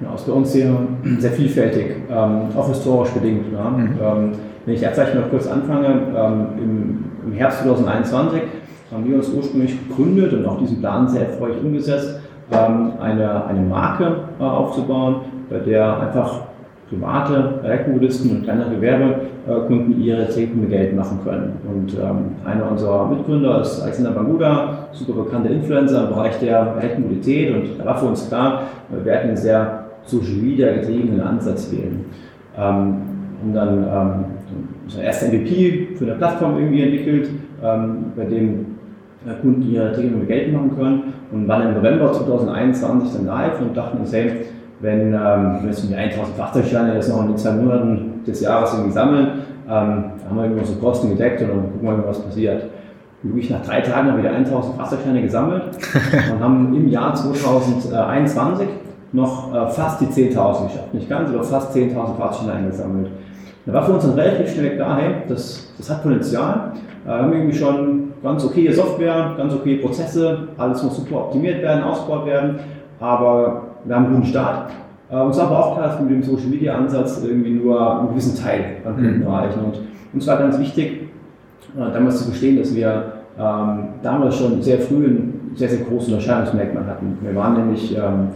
Ja, 0.00 0.14
ist 0.14 0.26
bei 0.26 0.32
uns 0.32 0.52
sehr, 0.52 0.76
sehr 1.18 1.30
vielfältig, 1.32 1.96
ähm, 2.10 2.48
auch 2.56 2.68
historisch 2.68 3.10
bedingt. 3.10 3.46
Ja. 3.52 3.70
Mhm. 3.70 3.98
Ähm, 4.02 4.32
wenn 4.64 4.74
ich 4.74 4.80
jetzt 4.80 4.94
vielleicht 4.94 5.14
mal 5.14 5.28
kurz 5.30 5.46
anfange, 5.46 5.86
ähm, 6.16 6.46
im, 6.58 7.04
im, 7.26 7.32
Herbst 7.32 7.62
2021 7.62 8.42
haben 8.92 9.08
wir 9.08 9.16
uns 9.16 9.28
ursprünglich 9.28 9.76
gegründet 9.88 10.32
und 10.32 10.46
auch 10.46 10.58
diesen 10.58 10.80
Plan 10.80 11.08
sehr 11.08 11.28
erfreulich 11.28 11.58
umgesetzt, 11.62 12.20
ähm, 12.52 12.92
eine, 13.00 13.46
eine 13.46 13.60
Marke 13.60 14.24
äh, 14.38 14.42
aufzubauen, 14.42 15.22
bei 15.50 15.58
der 15.58 16.00
einfach 16.00 16.42
private 16.88 17.60
Elektromobilisten 17.64 18.30
und 18.30 18.42
kleinere 18.44 18.70
Gewerbekunden 18.70 20.00
ihre 20.00 20.28
Themen 20.28 20.60
mit 20.60 20.70
Geld 20.70 20.94
machen 20.94 21.18
können. 21.24 21.52
Und 21.66 21.94
ähm, 21.94 22.36
einer 22.44 22.70
unserer 22.70 23.08
Mitgründer 23.08 23.60
ist 23.62 23.80
Alexander 23.82 24.12
Banguda, 24.12 24.88
super 24.92 25.24
bekannter 25.24 25.50
Influencer 25.50 26.04
im 26.04 26.08
Bereich 26.10 26.38
der 26.40 26.76
Elektromobilität 26.78 27.54
und 27.54 27.78
da 27.78 27.84
war 27.84 27.98
für 27.98 28.06
uns 28.06 28.28
klar, 28.28 28.62
wir 28.90 29.04
werden 29.04 29.28
einen 29.28 29.36
sehr 29.36 29.84
Social 30.06 30.34
Media 30.34 30.72
getriebenen 30.72 31.20
Ansatz 31.20 31.72
wählen. 31.72 32.04
Ähm, 32.56 33.02
haben 33.44 33.54
dann 33.54 33.78
ähm, 33.78 34.24
unser 34.84 35.02
erstes 35.02 35.28
MVP 35.28 35.96
für 35.96 36.04
eine 36.04 36.14
Plattform 36.14 36.58
irgendwie 36.58 36.82
entwickelt, 36.82 37.30
ähm, 37.62 38.12
bei 38.16 38.24
dem 38.24 38.66
Kunden 39.40 39.62
ihre 39.70 39.92
Themen 39.92 40.18
mit 40.18 40.28
Geld 40.28 40.52
machen 40.52 40.76
können 40.76 41.14
und 41.32 41.48
waren 41.48 41.68
im 41.68 41.74
November 41.74 42.12
2021 42.12 43.12
dann 43.14 43.26
live 43.26 43.60
und 43.60 43.74
dachten 43.74 43.98
uns, 43.98 44.12
hey, 44.12 44.44
wenn 44.80 45.14
ähm, 45.14 45.58
wir 45.60 45.70
jetzt 45.70 45.88
die 45.88 45.94
1000 45.94 46.36
Fahrzeugscheine 46.36 46.94
jetzt 46.94 47.08
noch 47.08 47.20
in 47.22 47.28
den 47.28 47.36
zwei 47.36 47.52
Monaten 47.52 48.22
des 48.26 48.40
Jahres 48.40 48.72
irgendwie 48.72 48.92
sammeln, 48.92 49.28
ähm, 49.66 49.70
haben 49.70 50.36
wir 50.36 50.44
irgendwie 50.44 50.60
unsere 50.60 50.78
Kosten 50.78 51.10
gedeckt 51.10 51.42
und 51.42 51.48
dann 51.48 51.72
gucken 51.72 51.88
wir 51.88 51.96
mal, 51.96 52.08
was 52.08 52.20
passiert. 52.20 52.64
wirklich 53.22 53.50
nach 53.50 53.64
drei 53.64 53.80
Tagen 53.80 54.08
haben 54.08 54.16
wir 54.16 54.24
wieder 54.24 54.34
1000 54.34 54.76
Fahrzeugscheine 54.76 55.22
gesammelt 55.22 55.62
und 56.32 56.40
haben 56.40 56.74
im 56.74 56.88
Jahr 56.88 57.14
2021 57.14 58.68
noch 59.12 59.54
äh, 59.54 59.66
fast 59.68 60.00
die 60.00 60.06
10.000 60.06 60.64
geschafft. 60.64 60.92
Nicht 60.92 61.08
ganz, 61.08 61.30
aber 61.30 61.44
fast 61.44 61.74
10.000 61.74 62.16
Fahrzeugscheine 62.16 62.52
eingesammelt. 62.52 63.10
Da 63.66 63.72
war 63.72 63.84
für 63.84 63.92
uns 63.92 64.04
dann 64.04 64.18
relativ 64.18 64.52
schnell 64.52 64.76
klar, 64.76 64.98
hey, 65.00 65.14
das, 65.28 65.72
das 65.78 65.88
hat 65.88 66.02
Potenzial. 66.02 66.72
Äh, 67.04 67.08
wir 67.08 67.14
haben 67.14 67.32
irgendwie 67.32 67.56
schon 67.56 68.12
ganz 68.22 68.44
okay 68.44 68.70
Software, 68.72 69.34
ganz 69.36 69.54
okay 69.54 69.76
Prozesse, 69.76 70.48
alles 70.58 70.82
muss 70.82 70.96
super 70.96 71.16
optimiert 71.16 71.62
werden, 71.62 71.84
ausgebaut 71.84 72.26
werden, 72.26 72.58
aber 73.00 73.62
wir 73.84 73.96
haben 73.96 74.06
einen 74.06 74.14
guten 74.16 74.26
Start. 74.26 74.70
Äh, 75.10 75.16
uns 75.16 75.36
war 75.38 75.46
aber 75.46 75.66
auch 75.66 75.76
klar, 75.76 75.88
dass 75.88 75.98
wir 75.98 76.06
mit 76.06 76.14
dem 76.14 76.22
Social 76.22 76.48
Media 76.48 76.76
Ansatz 76.76 77.22
irgendwie 77.24 77.50
nur 77.50 78.00
einen 78.00 78.08
gewissen 78.08 78.36
Teil 78.36 78.76
an 78.84 78.94
Kunden 78.94 79.18
mhm. 79.18 79.26
erreichen. 79.26 79.60
Und 79.64 79.80
uns 80.12 80.26
war 80.26 80.38
ganz 80.38 80.58
wichtig, 80.58 81.08
äh, 81.76 81.92
damals 81.92 82.18
zu 82.18 82.24
verstehen, 82.24 82.58
dass 82.58 82.74
wir 82.74 83.12
ähm, 83.38 83.88
damals 84.02 84.36
schon 84.36 84.62
sehr 84.62 84.78
früh 84.78 85.06
ein 85.06 85.52
sehr, 85.54 85.68
sehr 85.68 85.80
großes 85.80 86.08
Unterscheidungsmerkmal 86.08 86.86
hatten. 86.86 87.18
Wir 87.20 87.34
waren 87.34 87.54
nämlich 87.54 87.96
ähm, 87.96 88.28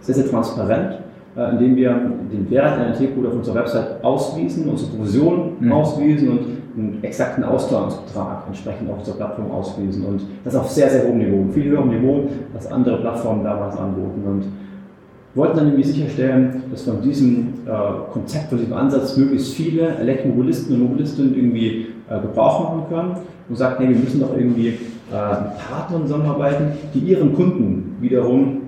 sehr, 0.00 0.14
sehr 0.14 0.28
transparent, 0.28 0.98
äh, 1.36 1.50
indem 1.50 1.76
wir 1.76 1.90
den 2.30 2.50
Wert 2.50 2.78
einer 2.78 2.94
T-Code 2.94 3.28
auf 3.28 3.34
unserer 3.34 3.56
Website 3.56 4.02
auswiesen, 4.04 4.68
unsere 4.68 4.90
Provision 4.90 5.56
mhm. 5.60 5.72
auswiesen 5.72 6.28
und 6.30 6.40
einen 6.74 7.04
exakten 7.04 7.44
Auszahlungsbetrag 7.44 8.44
entsprechend 8.46 8.90
auf 8.90 8.98
unserer 8.98 9.16
Plattform 9.16 9.50
auswiesen. 9.50 10.04
Und 10.06 10.22
das 10.44 10.54
auf 10.56 10.70
sehr, 10.70 10.88
sehr 10.88 11.06
hohem 11.06 11.18
Niveau, 11.18 11.52
viel 11.52 11.70
höherem 11.70 11.88
Niveau, 11.88 12.28
als 12.54 12.70
andere 12.70 12.98
Plattformen 12.98 13.44
damals 13.44 13.76
anboten. 13.76 14.22
Und 14.24 14.44
wollten 15.34 15.56
dann 15.56 15.66
irgendwie 15.68 15.84
sicherstellen, 15.84 16.62
dass 16.70 16.82
von 16.82 17.00
diesem 17.00 17.54
äh, 17.66 18.12
Konzept, 18.12 18.50
von 18.50 18.58
diesem 18.58 18.74
Ansatz 18.74 19.16
möglichst 19.16 19.54
viele 19.54 19.96
Elektromobilisten 19.96 20.74
und 20.74 20.82
Mobilistinnen 20.82 21.34
irgendwie 21.34 21.86
äh, 22.10 22.20
Gebrauch 22.20 22.74
machen 22.74 22.82
können 22.88 23.16
und 23.48 23.56
sagt, 23.56 23.80
nee, 23.80 23.88
wir 23.88 23.96
müssen 23.96 24.20
doch 24.20 24.36
irgendwie 24.36 24.68
äh, 24.68 24.70
mit 24.70 25.58
Partnern 25.58 26.02
zusammenarbeiten, 26.02 26.72
die 26.94 26.98
ihren 27.00 27.34
Kunden 27.34 27.96
wiederum 28.00 28.62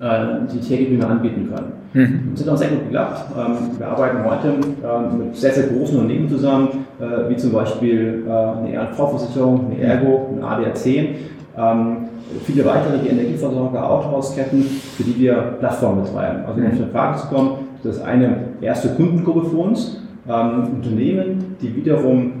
äh, 0.00 0.46
die 0.52 0.58
Tätigkeit 0.58 1.08
anbieten 1.08 1.48
können. 1.54 1.72
Mhm. 1.94 2.32
Das 2.34 2.44
hat 2.44 2.54
auch 2.54 2.56
sehr 2.56 2.68
gut 2.70 2.84
geklappt. 2.84 3.24
Ähm, 3.38 3.78
wir 3.78 3.86
arbeiten 3.86 4.24
heute 4.24 4.48
äh, 4.48 5.16
mit 5.16 5.36
sehr, 5.36 5.52
sehr 5.52 5.68
großen 5.68 5.96
Unternehmen 5.96 6.28
zusammen, 6.28 6.68
äh, 6.98 7.28
wie 7.28 7.36
zum 7.36 7.52
Beispiel 7.52 8.24
eine 8.28 8.72
R&V-Versicherung, 8.72 9.70
eine 9.70 9.80
Ergo, 9.80 10.30
eine 10.32 10.44
ADAC, 10.44 11.14
ähm, 11.56 11.96
viele 12.44 12.64
weitere, 12.64 13.06
Energieversorger, 13.08 13.90
Autohausketten, 13.90 14.62
für 14.62 15.02
die 15.02 15.18
wir 15.18 15.34
Plattformen 15.60 16.02
betreiben. 16.02 16.44
Also 16.46 16.60
um 16.60 16.66
auf 16.66 16.72
eine 16.72 16.86
Frage 16.88 17.18
zu 17.18 17.26
kommen, 17.28 17.50
das 17.82 17.96
ist 17.96 18.02
eine 18.02 18.36
erste 18.60 18.94
Kundengruppe 18.94 19.48
für 19.48 19.56
uns, 19.56 20.00
ähm, 20.28 20.68
Unternehmen, 20.76 21.56
die 21.60 21.74
wiederum 21.74 22.32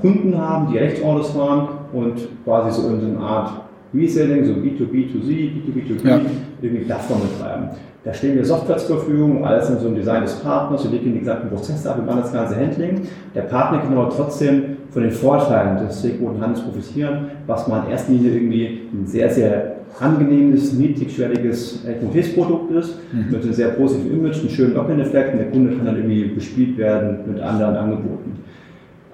Kunden 0.00 0.38
haben, 0.38 0.70
die 0.70 0.78
Rechtsautos 0.78 1.30
fahren 1.30 1.68
und 1.92 2.14
quasi 2.44 2.80
so 2.80 2.88
in 2.90 3.00
so 3.00 3.06
eine 3.06 3.18
Art 3.18 3.50
Reselling, 3.92 4.44
so 4.44 4.52
B2B2C, 4.52 5.50
B2B2B, 5.50 6.08
ja. 6.08 6.20
Irgendwie 6.60 6.84
Plattformen 6.84 7.22
betreiben. 7.28 7.68
Da 8.04 8.14
stellen 8.14 8.36
wir 8.36 8.44
Software 8.44 8.78
zur 8.78 8.98
Verfügung, 8.98 9.44
alles 9.44 9.68
in 9.68 9.78
so 9.78 9.86
einem 9.86 9.96
Design 9.96 10.22
des 10.22 10.36
Partners, 10.36 10.84
wir 10.84 10.90
legen 10.90 11.12
die 11.12 11.18
gesamten 11.20 11.48
Prozesse 11.48 11.90
ab, 11.90 11.98
wir 11.98 12.04
machen 12.04 12.20
das 12.22 12.32
ganze 12.32 12.56
Handling. 12.56 13.02
Der 13.34 13.42
Partner 13.42 13.80
kann 13.80 13.92
aber 13.92 14.08
trotzdem 14.08 14.76
von 14.90 15.02
den 15.02 15.10
Vorteilen 15.10 15.86
des 15.86 15.98
Stakeholder-Handels 15.98 16.62
profitieren, 16.62 17.26
was 17.46 17.66
man 17.68 17.84
in 17.84 17.90
erster 17.90 18.12
Linie 18.12 18.32
irgendwie 18.32 18.80
ein 18.92 19.06
sehr, 19.06 19.28
sehr 19.28 19.76
angenehmes, 20.00 20.72
niedrigschwelliges 20.74 21.84
Mobilitätsprodukt 22.02 22.70
ist, 22.72 22.98
mhm. 23.12 23.32
mit 23.32 23.42
einem 23.42 23.52
sehr 23.52 23.68
positiven 23.70 24.18
Image, 24.18 24.40
einem 24.40 24.50
schönen 24.50 24.74
Login-Effekt 24.74 25.32
und 25.32 25.38
der 25.38 25.50
Kunde 25.50 25.76
kann 25.76 25.86
dann 25.86 25.96
irgendwie 25.96 26.26
bespielt 26.26 26.78
werden 26.78 27.18
mit 27.26 27.42
anderen 27.42 27.76
Angeboten. 27.76 28.36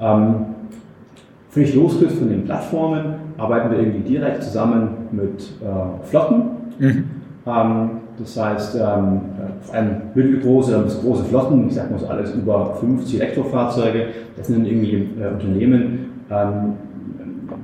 Ähm, 0.00 0.46
Völlig 1.54 1.72
losgelöst 1.76 2.18
von 2.18 2.28
den 2.28 2.44
Plattformen 2.44 3.14
arbeiten 3.38 3.70
wir 3.70 3.78
irgendwie 3.78 4.00
direkt 4.00 4.42
zusammen 4.42 4.88
mit 5.12 5.40
äh, 5.62 6.04
Flotten. 6.04 6.42
Mhm. 6.80 7.04
Ähm, 7.46 7.90
das 8.18 8.40
heißt, 8.40 8.76
ähm, 8.76 9.20
vor 9.62 9.74
allem 9.74 9.90
mittelgroße 10.14 10.78
bis 10.78 11.00
große 11.00 11.24
Flotten, 11.24 11.68
ich 11.68 11.74
sage 11.74 11.92
mal 11.92 11.98
so 11.98 12.07
alles 12.07 12.33
über 12.35 12.74
50 12.80 13.20
Elektrofahrzeuge, 13.20 14.07
das 14.37 14.46
sind 14.46 14.66
irgendwie 14.66 15.09
äh, 15.20 15.33
Unternehmen, 15.33 16.24
ähm, 16.30 16.74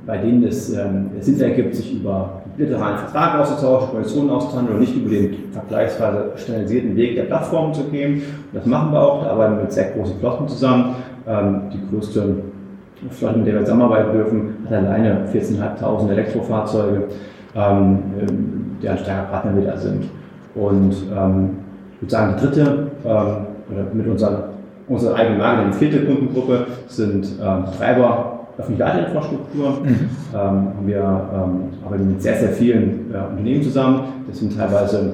bei 0.05 0.17
denen 0.17 0.43
es 0.43 0.73
ähm, 0.73 1.09
Sinn 1.19 1.39
ergibt, 1.39 1.75
sich 1.75 1.95
über 1.95 2.41
bilateralen 2.57 2.97
Vertrag 2.97 3.39
auszutauschen, 3.39 3.91
Konditionen 3.91 4.29
auszuhandeln 4.29 4.77
und 4.77 4.81
nicht 4.81 4.95
über 4.95 5.09
den 5.09 5.35
vergleichsweise 5.51 6.31
standardisierten 6.35 6.95
Weg 6.95 7.15
der 7.15 7.23
Plattformen 7.23 7.73
zu 7.73 7.83
gehen. 7.85 8.15
Und 8.15 8.53
das 8.53 8.65
machen 8.65 8.91
wir 8.91 9.01
auch, 9.01 9.23
da 9.23 9.31
arbeiten 9.31 9.55
wir 9.55 9.63
mit 9.63 9.71
sehr 9.71 9.91
großen 9.91 10.19
Flotten 10.19 10.47
zusammen. 10.47 10.95
Ähm, 11.27 11.61
die 11.73 11.79
größte 11.89 12.35
Flotte, 13.09 13.37
mit 13.37 13.47
der 13.47 13.55
wir 13.55 13.61
zusammenarbeiten 13.61 14.11
dürfen, 14.11 14.57
hat 14.65 14.73
alleine 14.73 15.25
14.500 15.33 16.11
Elektrofahrzeuge, 16.11 17.03
ähm, 17.55 17.99
deren 18.83 18.97
starker 18.97 19.29
Partner 19.29 19.55
wir 19.55 19.71
da 19.71 19.77
sind. 19.77 20.05
Und 20.55 20.95
ähm, 21.15 21.49
ich 21.95 22.01
würde 22.01 22.11
sagen, 22.11 22.35
die 22.35 22.45
dritte, 22.45 22.87
ähm, 23.05 23.35
oder 23.71 23.85
mit 23.93 24.07
unserer, 24.07 24.49
unserer 24.87 25.15
eigenen 25.15 25.39
Marke, 25.39 25.69
die 25.71 25.77
vierte 25.77 26.05
Kundengruppe, 26.05 26.65
sind 26.87 27.27
ähm, 27.41 27.65
Treiber 27.77 28.39
öffentliche 28.57 28.83
Ladeinfrastruktur. 28.83 29.69
Mhm. 29.83 30.09
Ähm, 30.35 30.67
wir 30.85 30.97
ähm, 30.97 31.85
arbeiten 31.85 32.07
mit 32.09 32.21
sehr, 32.21 32.37
sehr 32.37 32.49
vielen 32.49 33.13
äh, 33.13 33.29
Unternehmen 33.29 33.63
zusammen. 33.63 34.01
Das 34.27 34.39
sind 34.39 34.57
teilweise 34.57 35.13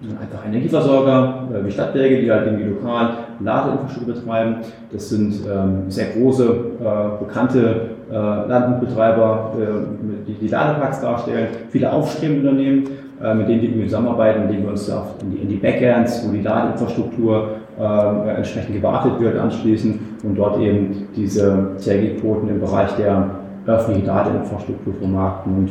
einfach 0.00 0.46
Energieversorger 0.46 1.48
äh, 1.52 1.66
wie 1.66 1.70
Stadtwerke, 1.70 2.20
die 2.20 2.30
halt 2.30 2.46
irgendwie 2.46 2.70
lokal 2.70 3.10
Ladeinfrastruktur 3.40 4.14
betreiben. 4.14 4.56
Das 4.92 5.08
sind 5.08 5.34
ähm, 5.46 5.90
sehr 5.90 6.06
große, 6.10 6.44
äh, 6.44 7.24
bekannte 7.24 7.80
äh, 8.10 8.14
Landbetreiber, 8.14 9.54
äh, 9.58 10.26
die 10.26 10.34
die 10.34 10.48
Ladeparks 10.48 11.00
darstellen, 11.00 11.48
viele 11.70 11.92
aufstrebende 11.92 12.48
Unternehmen, 12.48 12.84
äh, 13.22 13.34
mit 13.34 13.48
denen 13.48 13.74
wir 13.74 13.84
zusammenarbeiten, 13.86 14.42
indem 14.42 14.62
wir 14.62 14.70
uns 14.70 14.88
auf, 14.90 15.14
in, 15.22 15.32
die, 15.32 15.38
in 15.38 15.48
die 15.48 15.56
Backends, 15.56 16.26
wo 16.26 16.32
die 16.32 16.42
Ladeinfrastruktur 16.42 17.48
äh, 17.78 18.36
entsprechend 18.36 18.76
gewartet 18.76 19.18
wird, 19.18 19.36
anschließen 19.36 19.98
und 20.22 20.36
dort 20.36 20.60
eben 20.60 21.08
diese 21.16 21.72
CRG-Quoten 21.78 22.48
im 22.48 22.60
Bereich 22.60 22.94
der 22.96 23.30
öffentlichen 23.66 24.06
Ladeinfrastruktur 24.06 24.94
vermarkten. 24.94 25.56
Und 25.56 25.70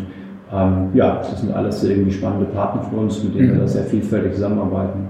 ähm, 0.51 0.89
ja, 0.93 1.17
das 1.17 1.41
sind 1.41 1.53
alles 1.53 1.83
irgendwie 1.83 2.12
spannende 2.12 2.45
Partner 2.45 2.83
für 2.83 2.95
uns, 2.95 3.23
mit 3.23 3.36
denen 3.36 3.49
mhm. 3.49 3.53
wir 3.53 3.60
da 3.62 3.67
sehr 3.67 3.83
vielfältig 3.83 4.33
zusammenarbeiten. 4.33 5.07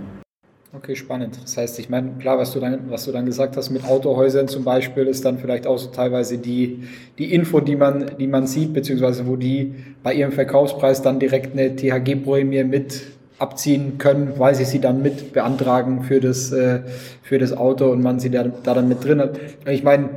Okay, 0.75 0.95
spannend. 0.95 1.39
Das 1.41 1.57
heißt, 1.57 1.79
ich 1.79 1.89
meine, 1.89 2.11
klar, 2.19 2.37
was 2.37 2.53
du 2.53 2.59
dann, 2.59 2.89
was 2.89 3.05
du 3.05 3.11
dann 3.11 3.25
gesagt 3.25 3.57
hast 3.57 3.69
mit 3.69 3.85
Autohäusern 3.85 4.47
zum 4.47 4.63
Beispiel, 4.63 5.07
ist 5.07 5.25
dann 5.25 5.39
vielleicht 5.39 5.65
auch 5.65 5.77
so 5.77 5.89
teilweise 5.89 6.37
die, 6.37 6.83
die 7.17 7.33
Info, 7.33 7.61
die 7.61 7.75
man, 7.75 8.11
die 8.19 8.27
man 8.27 8.45
sieht, 8.47 8.73
beziehungsweise 8.73 9.25
wo 9.25 9.37
die 9.37 9.73
bei 10.03 10.13
ihrem 10.13 10.31
Verkaufspreis 10.31 11.01
dann 11.01 11.19
direkt 11.19 11.57
eine 11.57 11.75
THG-Prämie 11.75 12.63
mit 12.63 13.03
abziehen 13.39 13.97
können, 13.97 14.33
weil 14.37 14.55
sie 14.55 14.65
sie 14.65 14.79
dann 14.79 15.01
mit 15.01 15.33
beantragen 15.33 16.03
für 16.03 16.19
das, 16.19 16.51
äh, 16.51 16.81
für 17.21 17.39
das 17.39 17.55
Auto 17.55 17.89
und 17.91 18.03
man 18.03 18.19
sie 18.19 18.29
da, 18.29 18.43
da 18.43 18.73
dann 18.73 18.87
mit 18.87 19.03
drin 19.03 19.19
hat. 19.19 19.39
Ich 19.67 19.83
meine, 19.83 20.09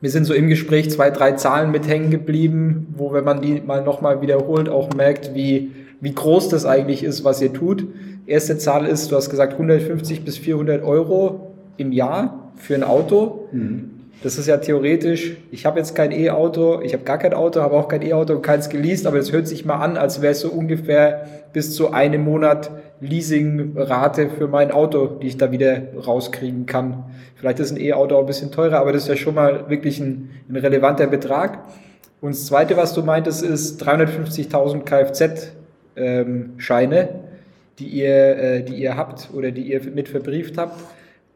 wir 0.00 0.10
sind 0.10 0.24
so 0.24 0.34
im 0.34 0.48
Gespräch 0.48 0.90
zwei, 0.90 1.10
drei 1.10 1.32
Zahlen 1.32 1.70
mit 1.70 1.88
hängen 1.88 2.10
geblieben, 2.10 2.86
wo, 2.96 3.12
wenn 3.12 3.24
man 3.24 3.40
die 3.40 3.60
mal 3.60 3.82
nochmal 3.82 4.20
wiederholt, 4.20 4.68
auch 4.68 4.92
merkt, 4.94 5.34
wie, 5.34 5.72
wie 6.00 6.14
groß 6.14 6.48
das 6.48 6.66
eigentlich 6.66 7.02
ist, 7.02 7.24
was 7.24 7.42
ihr 7.42 7.52
tut. 7.52 7.84
Erste 8.26 8.58
Zahl 8.58 8.86
ist, 8.86 9.10
du 9.10 9.16
hast 9.16 9.30
gesagt, 9.30 9.54
150 9.54 10.24
bis 10.24 10.38
400 10.38 10.84
Euro 10.84 11.56
im 11.76 11.92
Jahr 11.92 12.52
für 12.56 12.74
ein 12.74 12.84
Auto. 12.84 13.48
Mhm. 13.52 13.90
Das 14.22 14.36
ist 14.36 14.48
ja 14.48 14.56
theoretisch, 14.56 15.36
ich 15.52 15.64
habe 15.64 15.78
jetzt 15.78 15.94
kein 15.94 16.10
E-Auto, 16.10 16.80
ich 16.82 16.92
habe 16.92 17.04
gar 17.04 17.18
kein 17.18 17.34
Auto, 17.34 17.60
habe 17.60 17.74
auch 17.76 17.86
kein 17.86 18.02
E-Auto 18.02 18.34
und 18.34 18.42
keins 18.42 18.68
geleast, 18.68 19.06
aber 19.06 19.18
es 19.18 19.32
hört 19.32 19.46
sich 19.46 19.64
mal 19.64 19.76
an, 19.76 19.96
als 19.96 20.20
wäre 20.20 20.32
es 20.32 20.40
so 20.40 20.48
ungefähr 20.48 21.26
bis 21.52 21.74
zu 21.74 21.92
einem 21.92 22.24
Monat 22.24 22.70
Leasingrate 23.00 24.28
für 24.30 24.48
mein 24.48 24.70
Auto, 24.72 25.06
die 25.06 25.28
ich 25.28 25.36
da 25.36 25.52
wieder 25.52 25.82
rauskriegen 25.94 26.66
kann. 26.66 27.04
Vielleicht 27.36 27.60
ist 27.60 27.70
ein 27.70 27.80
E-Auto 27.80 28.16
auch 28.16 28.20
ein 28.20 28.26
bisschen 28.26 28.50
teurer, 28.50 28.78
aber 28.80 28.92
das 28.92 29.02
ist 29.02 29.08
ja 29.08 29.16
schon 29.16 29.34
mal 29.34 29.70
wirklich 29.70 30.00
ein, 30.00 30.30
ein 30.48 30.56
relevanter 30.56 31.06
Betrag. 31.06 31.60
Und 32.20 32.30
das 32.30 32.46
Zweite, 32.46 32.76
was 32.76 32.94
du 32.94 33.02
meintest, 33.02 33.44
ist 33.44 33.80
350.000 33.82 34.82
Kfz-Scheine, 35.94 37.08
die, 37.78 37.86
ihr, 37.86 38.36
äh, 38.36 38.62
die 38.64 38.74
ihr 38.74 38.96
habt 38.96 39.28
oder 39.32 39.52
die 39.52 39.70
ihr 39.70 39.80
mit 39.84 40.08
verbrieft 40.08 40.58
habt. 40.58 40.80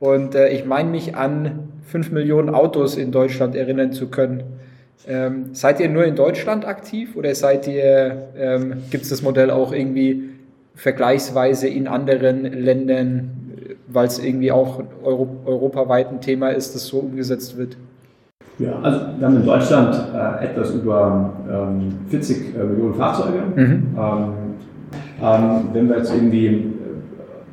Und 0.01 0.35
äh, 0.35 0.49
ich 0.49 0.65
meine 0.65 0.91
mich 0.91 1.15
an 1.15 1.69
5 1.87 2.11
Millionen 2.11 2.49
Autos 2.51 2.97
in 2.97 3.13
Deutschland 3.13 3.55
erinnern 3.55 3.93
zu 3.93 4.09
können. 4.09 4.43
Ähm, 5.07 5.51
seid 5.53 5.79
ihr 5.79 5.89
nur 5.89 6.05
in 6.05 6.17
Deutschland 6.17 6.65
aktiv 6.65 7.15
oder 7.15 7.33
seid 7.37 7.69
ihr, 7.69 8.29
ähm, 8.37 8.83
gibt 8.91 9.05
es 9.05 9.11
das 9.11 9.23
Modell 9.23 9.53
auch 9.53 9.73
irgendwie 9.73 10.32
vergleichsweise 10.75 11.69
in 11.69 11.87
anderen 11.87 12.45
Ländern, 12.45 13.31
weil 13.89 14.07
es 14.07 14.19
irgendwie 14.19 14.53
auch 14.53 14.83
Euro, 15.03 15.29
europaweit 15.45 16.09
ein 16.11 16.21
Thema 16.21 16.49
ist, 16.49 16.75
das 16.75 16.87
so 16.87 16.99
umgesetzt 16.99 17.57
wird? 17.57 17.77
Ja, 18.59 18.79
also 18.83 19.01
wir 19.19 19.27
haben 19.27 19.37
in 19.37 19.47
Deutschland 19.47 19.95
äh, 20.15 20.45
etwas 20.45 20.75
über 20.75 21.33
ähm, 21.51 21.99
40 22.09 22.55
äh, 22.55 22.65
Millionen 22.65 22.95
Fahrzeuge. 22.95 23.43
Mhm. 23.55 23.97
Ähm, 23.97 24.33
ähm, 25.23 25.69
wenn 25.73 25.89
wir 25.89 25.99
jetzt 25.99 26.15
irgendwie 26.15 26.47
äh, 26.47 26.61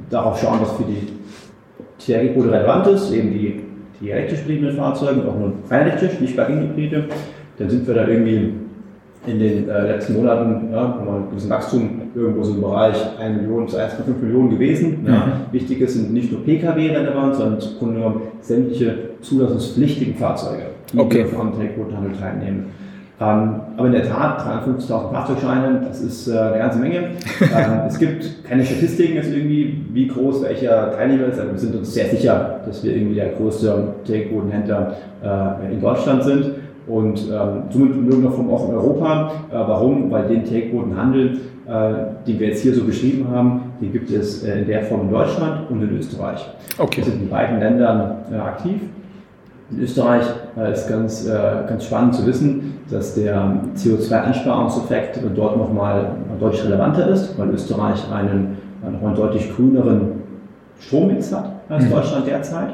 darauf 0.10 0.40
schauen, 0.40 0.60
was 0.62 0.72
für 0.74 0.84
die 0.84 1.08
TRG-Quote 2.00 2.52
relevant 2.52 2.88
ist, 2.88 3.12
eben 3.12 3.32
die, 3.32 3.62
die 4.00 4.12
elektrisch 4.12 4.42
betriebenen 4.42 4.76
Fahrzeuge, 4.76 5.22
auch 5.28 5.38
nur 5.38 5.54
rein 5.70 5.88
elektrisch, 5.88 6.20
nicht 6.20 6.36
Plug-in-Hybride, 6.36 7.06
dann 7.58 7.70
sind 7.70 7.88
wir 7.88 7.94
da 7.94 8.08
irgendwie 8.08 8.54
in 9.28 9.40
den 9.40 9.70
äh, 9.70 9.88
letzten 9.88 10.14
Monaten, 10.14 10.72
ja, 10.72 10.80
haben 10.80 11.06
wir 11.06 11.14
ein 11.14 11.30
gewisses 11.30 11.50
Wachstum 11.50 12.02
irgendwo 12.16 12.44
so 12.44 12.54
im 12.54 12.62
Bereich 12.62 12.96
1 13.20 13.42
Million 13.42 13.68
zu 13.68 13.78
1,5 13.78 14.22
Millionen 14.22 14.50
gewesen. 14.52 15.06
Ja. 15.06 15.12
Mhm. 15.12 15.32
Wichtig 15.52 15.82
ist, 15.82 15.94
sind 15.94 16.14
nicht 16.14 16.32
nur 16.32 16.44
Pkw 16.44 16.88
relevant, 16.88 17.36
sondern 17.36 17.60
im 17.60 17.78
Grunde 17.78 17.96
genommen 17.96 18.22
sämtliche 18.42 18.96
zulassungspflichtigen 19.22 20.16
Fahrzeuge, 20.16 20.64
die 20.94 21.00
okay. 21.00 21.26
am 21.38 21.52
Take-Handel 21.52 22.14
teilnehmen. 22.18 22.68
Ähm, 23.22 23.56
aber 23.76 23.88
in 23.88 23.92
der 23.92 24.08
Tat, 24.08 24.40
350.000 24.40 25.12
Fahrzeugscheine, 25.12 25.82
das 25.86 26.00
ist 26.00 26.30
äh, 26.30 26.40
eine 26.40 26.58
ganze 26.58 26.80
Menge. 26.80 26.98
ähm, 27.42 27.82
es 27.86 28.00
gibt 28.00 28.46
keine 28.46 28.64
Statistiken 28.64 29.16
jetzt 29.16 29.30
irgendwie, 29.30 29.86
wie 29.92 30.08
groß 30.08 30.44
welcher 30.44 30.94
Teilnehmer 30.94 31.26
ist, 31.26 31.38
aber 31.38 31.52
wir 31.52 31.60
sind 31.60 31.76
uns 31.76 31.94
sehr 31.94 32.06
sicher, 32.06 32.62
dass 32.66 32.82
wir 32.82 32.96
irgendwie 32.96 33.16
der 33.16 33.34
größte 33.34 33.96
Take-Händler 34.08 34.96
äh, 35.22 35.74
in 35.74 35.82
Deutschland 35.82 36.24
sind 36.24 36.52
und 36.90 37.20
ähm, 37.32 37.64
somit 37.70 37.96
in 37.96 38.06
irgendeiner 38.06 38.32
Form 38.32 38.50
auch 38.50 38.68
in 38.68 38.76
Europa. 38.76 39.32
Äh, 39.52 39.54
warum? 39.54 40.12
Weil 40.12 40.28
den 40.28 40.44
Take-Handel, 40.44 41.38
äh, 41.68 42.28
den 42.28 42.40
wir 42.40 42.48
jetzt 42.48 42.64
hier 42.64 42.74
so 42.74 42.84
beschrieben 42.84 43.28
haben, 43.30 43.62
den 43.80 43.94
gibt 43.94 44.10
es 44.12 44.44
äh, 44.44 44.60
in 44.62 44.68
der 44.68 44.84
Form 44.84 45.02
in 45.02 45.12
Deutschland 45.12 45.70
und 45.70 45.82
in 45.84 45.98
Österreich. 45.98 46.46
Okay. 46.78 46.98
Wir 46.98 47.04
sind 47.06 47.22
in 47.22 47.30
beiden 47.30 47.60
Ländern 47.60 48.18
äh, 48.32 48.36
aktiv. 48.36 48.82
In 49.72 49.80
Österreich 49.82 50.24
äh, 50.58 50.74
ist 50.74 50.90
ganz, 50.90 51.28
äh, 51.28 51.32
ganz 51.68 51.86
spannend 51.86 52.16
zu 52.16 52.26
wissen, 52.26 52.74
dass 52.90 53.14
der 53.14 53.62
CO2-Einsparungseffekt 53.76 55.20
dort 55.36 55.58
nochmal 55.58 56.16
deutlich 56.40 56.66
relevanter 56.66 57.08
ist, 57.08 57.38
weil 57.38 57.50
Österreich 57.50 58.00
einen 58.12 58.58
einen 58.82 59.16
deutlich 59.16 59.54
grüneren 59.54 60.24
Strommix 60.80 61.34
hat 61.34 61.52
als 61.68 61.86
mhm. 61.86 61.92
Deutschland 61.92 62.28
derzeit 62.28 62.70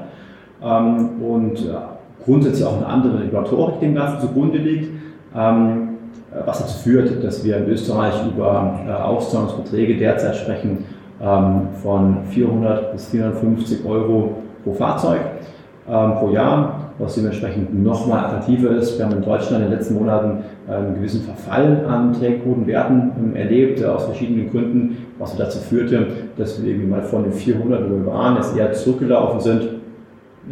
ähm, 0.63 1.21
und 1.21 1.60
grundsätzlich 2.25 2.65
auch 2.65 2.77
eine 2.77 2.88
andere 2.88 3.21
Regulatorik 3.21 3.79
dem 3.79 3.95
Ganzen 3.95 4.19
zugrunde 4.27 4.57
liegt, 4.57 4.89
ähm, 5.35 5.89
was 6.45 6.59
dazu 6.59 6.77
führt, 6.79 7.23
dass 7.23 7.45
wir 7.45 7.57
in 7.57 7.69
Österreich 7.69 8.15
über 8.27 8.79
äh, 8.88 8.91
Auszahlungsbeträge 8.91 9.97
derzeit 9.97 10.35
sprechen 10.35 10.85
ähm, 11.21 11.67
von 11.81 12.17
400 12.29 12.91
bis 12.91 13.07
450 13.09 13.85
Euro 13.85 14.41
pro 14.63 14.73
Fahrzeug 14.73 15.21
pro 15.88 16.31
Jahr, 16.31 16.85
was 16.97 17.13
dementsprechend 17.13 17.83
nochmal 17.83 18.25
attraktiver 18.25 18.71
ist. 18.71 18.97
Wir 18.97 19.05
haben 19.05 19.17
in 19.17 19.21
Deutschland 19.21 19.63
in 19.63 19.69
den 19.69 19.77
letzten 19.77 19.93
Monaten 19.93 20.43
einen 20.67 20.95
gewissen 20.95 21.21
Verfall 21.21 21.85
an 21.88 22.13
Trägerquotenwerten 22.13 23.35
erlebt, 23.35 23.81
äh, 23.81 23.85
aus 23.85 24.05
verschiedenen 24.05 24.49
Gründen, 24.49 24.97
was 25.19 25.35
dazu 25.38 25.59
führte, 25.59 26.07
dass 26.38 26.61
wir 26.61 26.71
irgendwie 26.71 26.88
mal 26.88 27.03
von 27.03 27.23
den 27.23 27.33
400, 27.33 27.89
wo 27.89 27.97
wir 27.97 28.05
waren, 28.07 28.35
jetzt 28.38 28.57
eher 28.57 28.73
zurückgelaufen 28.73 29.39
sind 29.39 29.74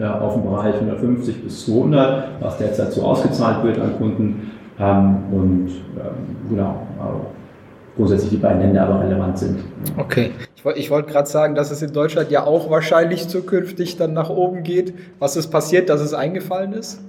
auf 0.01 0.33
den 0.33 0.43
Bereich 0.43 0.75
150 0.75 1.43
bis 1.43 1.65
200, 1.65 2.41
was 2.41 2.57
derzeit 2.57 2.91
so 2.91 3.03
ausgezahlt 3.03 3.63
wird 3.63 3.79
an 3.79 3.95
Kunden. 3.97 4.51
Ähm, 4.79 5.17
und 5.31 5.67
ähm, 5.67 6.49
genau, 6.49 6.87
grundsätzlich 7.95 8.31
die 8.31 8.37
beiden 8.37 8.59
Länder 8.59 8.87
aber 8.87 9.01
relevant 9.01 9.37
sind. 9.37 9.59
Okay, 9.97 10.31
ich, 10.75 10.89
wollte 10.89 11.11
gerade 11.11 11.29
sagen, 11.29 11.55
dass 11.55 11.71
es 11.71 11.81
in 11.81 11.93
Deutschland 11.93 12.31
ja 12.31 12.45
auch 12.45 12.69
wahrscheinlich 12.69 13.27
zukünftig 13.27 13.97
dann 13.97 14.13
nach 14.13 14.29
oben 14.29 14.63
geht. 14.63 14.93
Was 15.19 15.35
ist 15.35 15.47
passiert, 15.47 15.89
dass 15.89 16.01
es 16.01 16.13
eingefallen 16.13 16.73
ist? 16.73 17.01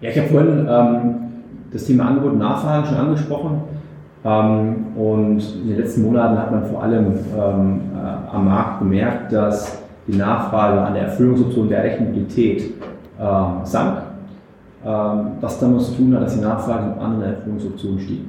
Ja, 0.00 0.10
ich 0.10 0.18
habe 0.18 0.28
vorhin 0.28 0.66
ähm, 0.68 1.14
das 1.72 1.84
Thema 1.84 2.08
Angebot 2.08 2.32
und 2.32 2.38
Nachfrage 2.38 2.88
schon 2.88 2.96
angesprochen. 2.96 3.62
Ähm, 4.24 4.86
und 4.96 5.42
in 5.62 5.68
den 5.68 5.78
letzten 5.78 6.02
Monaten 6.02 6.38
hat 6.38 6.50
man 6.50 6.64
vor 6.66 6.82
allem 6.82 7.06
ähm, 7.06 7.80
äh, 7.94 8.34
am 8.34 8.44
Markt 8.46 8.80
bemerkt, 8.80 9.32
dass 9.32 9.79
die 10.10 10.16
Nachfrage 10.16 10.80
an 10.80 10.94
der 10.94 11.04
Erfüllungsoption 11.04 11.68
der 11.68 11.84
Elektromobilität 11.84 12.62
äh, 13.18 13.64
sank, 13.64 13.98
ähm, 14.84 15.32
was 15.40 15.58
damit 15.58 15.80
zu 15.82 15.94
tun 15.94 16.14
hat, 16.14 16.22
dass 16.22 16.34
die 16.34 16.44
Nachfrage 16.44 16.84
an 16.84 16.98
anderen 16.98 17.34
Erfüllungsoptionen 17.34 18.00
stieg. 18.00 18.20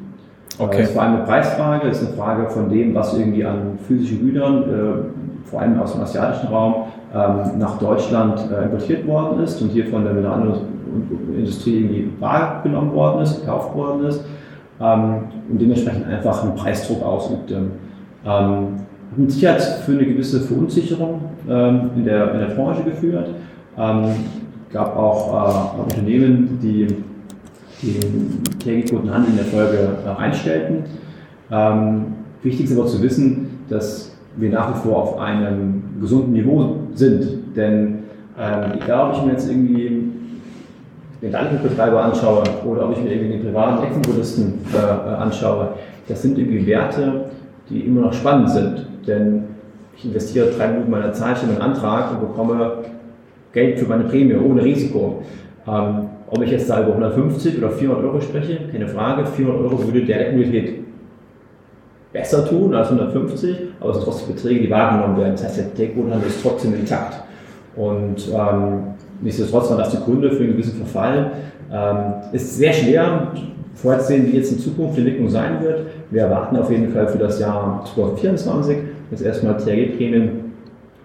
Äh, 0.60 0.64
okay. 0.64 0.78
Das 0.80 0.90
ist 0.90 0.94
vor 0.94 1.04
allem 1.04 1.16
eine 1.16 1.24
Preisfrage, 1.24 1.88
das 1.88 2.02
ist 2.02 2.08
eine 2.08 2.18
Frage 2.18 2.50
von 2.50 2.70
dem, 2.70 2.94
was 2.94 3.18
irgendwie 3.18 3.46
an 3.46 3.80
physischen 3.88 4.20
Gütern, 4.20 4.64
äh, 4.64 5.48
vor 5.50 5.62
allem 5.62 5.80
aus 5.80 5.94
dem 5.94 6.02
asiatischen 6.02 6.48
Raum, 6.48 6.76
ähm, 7.14 7.60
nach 7.60 7.78
Deutschland 7.78 8.40
äh, 8.52 8.66
importiert 8.66 9.08
worden 9.08 9.44
ist 9.44 9.62
und 9.62 9.70
hier 9.70 9.88
von 9.88 10.04
der 10.04 10.14
Mineralindustrie 10.14 11.80
irgendwie 11.80 12.10
wahrgenommen 12.20 12.94
worden 12.94 13.22
ist, 13.22 13.42
gekauft 13.42 13.76
worden 13.76 14.06
ist 14.06 14.24
ähm, 14.80 15.24
und 15.50 15.60
dementsprechend 15.60 16.08
einfach 16.08 16.44
einen 16.44 16.56
Preisdruck 16.56 17.04
ausübt. 17.04 17.52
Ähm, 17.52 18.76
Sicherheit 19.28 19.62
für 19.86 19.92
eine 19.92 20.06
gewisse 20.06 20.42
Verunsicherung 20.42 21.22
ähm, 21.50 21.92
in, 21.96 22.06
der, 22.06 22.34
in 22.34 22.40
der 22.40 22.56
Branche 22.56 22.84
geführt. 22.84 23.30
Ähm, 23.78 24.06
gab 24.72 24.96
auch 24.96 25.78
äh, 25.78 25.82
Unternehmen, 25.82 26.60
die 26.62 26.88
den 27.82 28.44
Tägigquotenhandel 28.60 29.32
in 29.32 29.38
der 29.38 29.46
Folge 29.46 29.90
äh, 30.06 30.22
einstellten. 30.22 30.84
Ähm, 31.52 32.06
wichtig 32.44 32.68
ist 32.68 32.78
aber 32.78 32.88
zu 32.88 33.02
wissen, 33.02 33.60
dass 33.70 34.16
wir 34.38 34.50
nach 34.50 34.76
wie 34.76 34.88
vor 34.88 34.98
auf 34.98 35.20
einem 35.20 35.84
gesunden 36.00 36.34
Niveau 36.34 36.78
sind. 36.94 37.56
Denn 37.56 38.00
ähm, 38.40 38.80
egal, 38.82 39.10
ob 39.10 39.18
ich 39.18 39.24
mir 39.24 39.32
jetzt 39.34 39.50
irgendwie 39.50 40.04
den 41.22 41.32
Landbetreiber 41.32 42.06
anschaue 42.06 42.44
oder 42.66 42.86
ob 42.86 42.98
ich 42.98 43.04
mir 43.04 43.12
irgendwie 43.12 43.34
den 43.34 43.42
privaten 43.44 43.84
Hexenbuddhisten 43.84 44.54
äh, 44.74 45.10
anschaue, 45.16 45.74
das 46.08 46.22
sind 46.22 46.38
irgendwie 46.38 46.66
Werte, 46.66 47.26
die 47.70 47.82
immer 47.82 48.02
noch 48.02 48.14
spannend 48.14 48.50
sind. 48.50 48.88
Denn 49.08 49.44
ich 49.96 50.06
investiere 50.06 50.52
drei 50.52 50.68
Minuten 50.68 50.92
meiner 50.92 51.14
Zeit, 51.14 51.38
stelle 51.38 51.54
einen 51.54 51.62
Antrag 51.62 52.12
und 52.12 52.22
bekomme 52.22 52.78
Geld 53.54 53.80
für 53.80 53.86
meine 53.86 54.06
Prämie 54.06 54.36
ohne 54.36 54.64
Risiko. 54.64 55.24
Ähm, 55.68 56.10
ob 56.28 56.42
ich 56.42 56.52
jetzt 56.52 56.70
da 56.70 56.82
über 56.82 56.92
150 56.92 57.58
oder 57.58 57.72
400 57.72 58.06
Euro 58.06 58.22
spreche, 58.22 58.60
keine 58.72 58.88
Frage. 58.88 59.26
400 59.26 59.62
Euro 59.64 59.84
würde 59.84 60.06
der 60.06 60.16
Elektromobilität 60.16 60.82
besser 62.14 62.48
tun 62.48 62.74
als 62.74 62.90
150, 62.90 63.58
aber 63.80 63.90
es 63.90 63.98
sind 63.98 64.06
trotzdem 64.06 64.36
Beträge, 64.36 64.62
die 64.62 64.70
wahrgenommen 64.70 65.18
werden. 65.18 65.34
Das 65.34 65.44
heißt, 65.44 65.58
der 65.58 65.74
Take-Bodenhandel 65.74 66.30
ist 66.30 66.42
trotzdem 66.42 66.74
intakt. 66.74 67.22
Und 67.76 68.28
ähm, 68.34 68.84
nichtsdestotrotz 69.22 69.70
waren 69.70 69.78
das 69.78 69.92
die 69.92 69.98
Gründe 69.98 70.32
für 70.32 70.44
einen 70.44 70.54
gewissen 70.54 70.78
Verfall. 70.78 71.32
Ähm, 71.72 72.14
ist 72.34 72.58
sehr 72.58 72.74
schwer 72.74 73.32
vorherzusehen, 73.82 74.28
wie 74.28 74.38
jetzt 74.38 74.52
in 74.52 74.60
Zukunft 74.60 74.98
die 74.98 75.02
Entwicklung 75.02 75.30
sein 75.30 75.62
wird. 75.62 75.82
Wir 76.10 76.24
erwarten 76.24 76.58
auf 76.58 76.70
jeden 76.72 76.90
Fall 76.90 77.08
für 77.08 77.18
das 77.18 77.40
Jahr 77.40 77.84
2024 77.94 78.78
jetzt 79.12 79.22
erstmal 79.24 79.58
THG-Prämien 79.58 80.52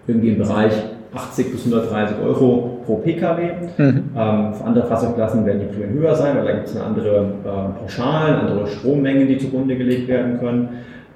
irgendwie 0.07 0.29
im 0.29 0.37
Bereich 0.37 0.71
80 1.13 1.51
bis 1.51 1.65
130 1.65 2.17
Euro 2.23 2.79
pro 2.85 2.97
Pkw. 2.97 3.51
Mhm. 3.77 4.03
Ähm, 4.15 4.53
für 4.53 4.63
andere 4.63 4.87
Fahrzeugklassen 4.87 5.45
werden 5.45 5.61
die 5.61 5.75
Prämien 5.75 5.99
höher 5.99 6.15
sein, 6.15 6.37
weil 6.37 6.45
da 6.45 6.51
gibt 6.53 6.67
es 6.67 6.75
eine 6.75 6.85
andere 6.85 7.33
äh, 7.43 7.79
Pauschalen, 7.79 8.35
andere 8.35 8.67
Strommengen, 8.67 9.27
die 9.27 9.37
zugrunde 9.37 9.75
gelegt 9.75 10.07
werden 10.07 10.39
können. 10.39 10.69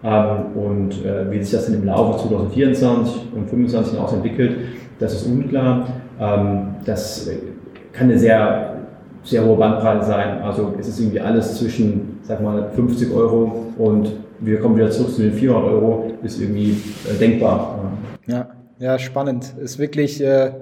Ähm, 0.04 0.56
und 0.56 1.06
äh, 1.06 1.30
wie 1.30 1.41
sich 1.41 1.52
das 1.52 1.67
dann 1.67 1.76
im 1.76 1.86
Laufe 1.86 2.28
2024 2.28 3.15
und 3.36 3.50
2025 3.50 3.93
hinaus 3.93 4.13
entwickelt, 4.13 4.58
das 5.00 5.13
ist 5.13 5.28
unklar. 5.28 5.88
Ähm, 6.19 6.76
das 6.86 7.30
kann 7.93 8.10
eine 8.10 8.17
sehr, 8.17 8.70
sehr 9.23 9.45
hohe 9.45 9.57
Bandbreite 9.57 10.05
sein. 10.05 10.41
Also 10.41 10.73
es 10.79 10.88
ist 10.88 10.99
irgendwie 10.99 11.19
alles 11.19 11.57
zwischen, 11.57 12.19
sag 12.23 12.41
mal, 12.41 12.69
50 12.75 13.12
Euro 13.13 13.67
und 13.77 14.12
wir 14.39 14.60
kommen 14.60 14.75
wieder 14.75 14.89
zurück 14.89 15.13
zu 15.13 15.21
den 15.21 15.34
400 15.34 15.71
Euro, 15.71 16.12
ist 16.23 16.39
irgendwie 16.39 16.71
äh, 17.10 17.17
denkbar. 17.19 17.91
Ja. 18.27 18.49
Ja, 18.81 18.97
spannend. 18.97 19.53
Ist 19.62 19.77
wirklich, 19.77 20.23
äh, 20.23 20.53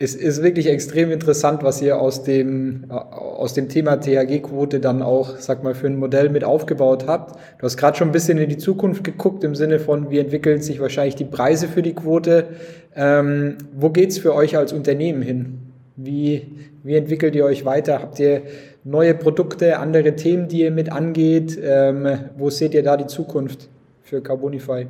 ist, 0.00 0.20
ist 0.20 0.42
wirklich 0.42 0.66
extrem 0.66 1.12
interessant, 1.12 1.62
was 1.62 1.80
ihr 1.80 2.00
aus 2.00 2.24
dem, 2.24 2.86
äh, 2.90 2.92
aus 2.92 3.54
dem 3.54 3.68
Thema 3.68 4.00
THG-Quote 4.00 4.80
dann 4.80 5.00
auch, 5.00 5.36
sag 5.38 5.62
mal, 5.62 5.76
für 5.76 5.86
ein 5.86 5.96
Modell 5.96 6.28
mit 6.28 6.42
aufgebaut 6.42 7.04
habt. 7.06 7.38
Du 7.58 7.62
hast 7.62 7.76
gerade 7.76 7.96
schon 7.96 8.08
ein 8.08 8.12
bisschen 8.12 8.38
in 8.38 8.48
die 8.48 8.58
Zukunft 8.58 9.04
geguckt, 9.04 9.44
im 9.44 9.54
Sinne 9.54 9.78
von, 9.78 10.10
wie 10.10 10.18
entwickeln 10.18 10.60
sich 10.60 10.80
wahrscheinlich 10.80 11.14
die 11.14 11.24
Preise 11.24 11.68
für 11.68 11.82
die 11.82 11.94
Quote. 11.94 12.48
Ähm, 12.96 13.58
wo 13.72 13.90
geht's 13.90 14.18
für 14.18 14.34
euch 14.34 14.56
als 14.56 14.72
Unternehmen 14.72 15.22
hin? 15.22 15.65
Wie, 15.96 16.46
wie 16.82 16.94
entwickelt 16.94 17.34
ihr 17.34 17.44
euch 17.44 17.64
weiter? 17.64 18.00
Habt 18.02 18.20
ihr 18.20 18.42
neue 18.84 19.14
Produkte, 19.14 19.78
andere 19.78 20.14
Themen, 20.14 20.46
die 20.48 20.60
ihr 20.60 20.70
mit 20.70 20.92
angeht? 20.92 21.58
Ähm, 21.62 22.06
wo 22.36 22.50
seht 22.50 22.74
ihr 22.74 22.82
da 22.82 22.96
die 22.96 23.06
Zukunft 23.06 23.68
für 24.02 24.20
Carbonify? 24.20 24.86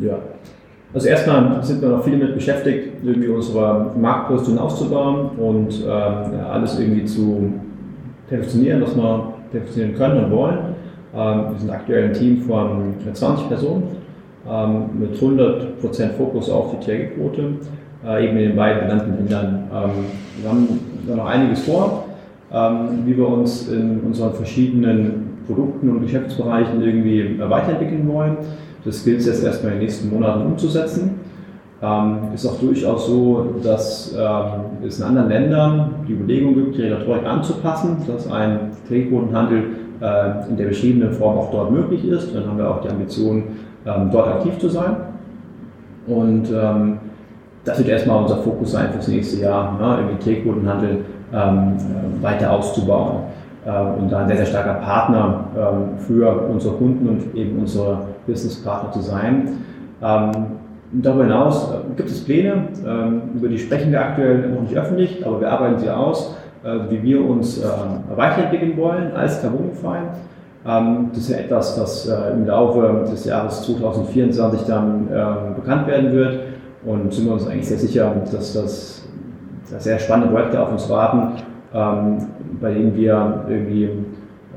Ja, 0.00 0.18
also 0.92 1.08
erstmal 1.08 1.62
sind 1.64 1.82
wir 1.82 1.88
noch 1.88 2.04
viel 2.04 2.18
damit 2.18 2.34
beschäftigt, 2.34 2.88
irgendwie 3.02 3.28
unsere 3.28 3.92
Marktposition 3.98 4.58
aufzubauen 4.58 5.30
und 5.38 5.82
ähm, 5.82 6.40
alles 6.50 6.78
irgendwie 6.78 7.04
zu 7.04 7.52
perfektionieren, 8.28 8.82
was 8.82 8.94
wir 8.94 9.34
perfektionieren 9.50 9.96
können 9.96 10.24
und 10.24 10.30
wollen. 10.30 10.58
Ähm, 11.14 11.50
wir 11.50 11.58
sind 11.58 11.70
aktuell 11.70 12.04
ein 12.04 12.12
Team 12.12 12.42
von 12.42 12.94
20 13.12 13.48
Personen 13.48 13.84
ähm, 14.48 14.90
mit 14.98 15.16
100% 15.16 16.12
Fokus 16.16 16.50
auf 16.50 16.76
die 16.76 16.84
Trägerquote, 16.84 17.54
äh, 18.04 18.24
eben 18.24 18.36
in 18.36 18.48
den 18.48 18.56
beiden 18.56 18.88
genannten 18.88 19.14
Ländern. 19.16 19.64
Ähm, 19.72 19.90
wir 20.40 20.50
haben 20.50 20.80
da 21.06 21.16
noch 21.16 21.26
einiges 21.26 21.64
vor, 21.64 22.04
ähm, 22.52 23.04
wie 23.04 23.16
wir 23.16 23.28
uns 23.28 23.68
in 23.68 24.00
unseren 24.00 24.34
verschiedenen 24.34 25.38
Produkten 25.46 25.88
und 25.90 26.02
Geschäftsbereichen 26.02 26.82
irgendwie 26.82 27.38
weiterentwickeln 27.38 28.08
wollen. 28.08 28.36
Das 28.84 29.04
gilt 29.04 29.20
es 29.20 29.26
jetzt 29.26 29.44
erstmal 29.44 29.72
in 29.72 29.78
den 29.78 29.84
nächsten 29.86 30.10
Monaten 30.10 30.46
umzusetzen. 30.46 31.20
Ähm, 31.82 32.18
ist 32.34 32.46
auch 32.46 32.58
durchaus 32.58 33.06
so, 33.06 33.56
dass 33.62 34.14
ähm, 34.18 34.86
es 34.86 34.98
in 34.98 35.04
anderen 35.04 35.28
Ländern 35.28 35.90
die 36.08 36.12
Überlegung 36.12 36.54
gibt, 36.54 36.76
die 36.76 36.82
Regulatorik 36.82 37.26
anzupassen, 37.26 37.98
dass 38.06 38.30
ein 38.30 38.70
Trägerquotenhandel 38.88 39.64
äh, 40.00 40.48
in 40.48 40.56
der 40.56 40.66
beschriebenen 40.66 41.12
Form 41.12 41.36
auch 41.36 41.50
dort 41.50 41.70
möglich 41.70 42.04
ist. 42.04 42.34
Dann 42.34 42.46
haben 42.46 42.56
wir 42.56 42.70
auch 42.70 42.80
die 42.80 42.88
Ambition, 42.88 43.42
ähm, 43.84 44.08
dort 44.10 44.28
aktiv 44.28 44.58
zu 44.58 44.68
sein. 44.68 44.96
Und 46.06 46.48
ähm, 46.50 46.98
das 47.66 47.78
wird 47.78 47.88
erstmal 47.88 48.22
unser 48.22 48.38
Fokus 48.38 48.72
sein 48.72 48.90
fürs 48.92 49.08
nächste 49.08 49.42
Jahr, 49.42 49.76
ne, 49.78 50.08
den 50.08 50.20
Trägerquotenhandel 50.20 51.04
ähm, 51.34 51.72
äh, 51.76 52.22
weiter 52.22 52.52
auszubauen 52.52 53.24
äh, 53.66 53.70
und 53.70 54.10
da 54.10 54.20
ein 54.20 54.28
sehr, 54.28 54.36
sehr 54.36 54.46
starker 54.46 54.74
Partner 54.74 55.44
ähm, 55.56 55.98
für 55.98 56.48
unsere 56.48 56.76
Kunden 56.76 57.08
und 57.08 57.34
eben 57.34 57.58
unsere 57.58 57.98
Businesspartner 58.26 58.92
zu 58.92 59.00
sein. 59.00 59.48
Ähm, 60.00 60.30
darüber 60.92 61.24
hinaus 61.24 61.72
äh, 61.72 61.96
gibt 61.96 62.08
es 62.08 62.24
Pläne, 62.24 62.68
ähm, 62.86 63.22
über 63.34 63.48
die 63.48 63.58
sprechen 63.58 63.90
wir 63.90 64.00
aktuell 64.00 64.48
noch 64.48 64.62
nicht 64.62 64.76
öffentlich, 64.76 65.26
aber 65.26 65.40
wir 65.40 65.50
arbeiten 65.50 65.80
sie 65.80 65.90
aus, 65.90 66.36
äh, 66.62 66.78
wie 66.88 67.02
wir 67.02 67.28
uns 67.28 67.60
weiterentwickeln 68.14 68.76
wollen 68.76 69.12
als 69.14 69.42
Carbonify. 69.42 69.98
Das 70.64 71.18
ist 71.18 71.30
ja 71.30 71.36
etwas, 71.36 71.80
was 71.80 72.06
im 72.06 72.44
Laufe 72.44 73.04
des 73.08 73.24
Jahres 73.24 73.62
2024 73.62 74.62
dann 74.66 75.06
bekannt 75.54 75.86
werden 75.86 76.10
wird 76.10 76.40
und 76.86 77.12
sind 77.12 77.26
wir 77.26 77.34
uns 77.34 77.46
eigentlich 77.46 77.68
sehr 77.68 77.78
sicher, 77.78 78.14
dass 78.32 78.54
das 78.54 79.08
dass 79.70 79.84
sehr 79.84 79.98
spannende 79.98 80.32
Projekte 80.32 80.62
auf 80.62 80.70
uns 80.70 80.88
warten, 80.88 81.42
bei 81.72 82.72
denen 82.72 82.96
wir 82.96 83.44
irgendwie 83.48 83.90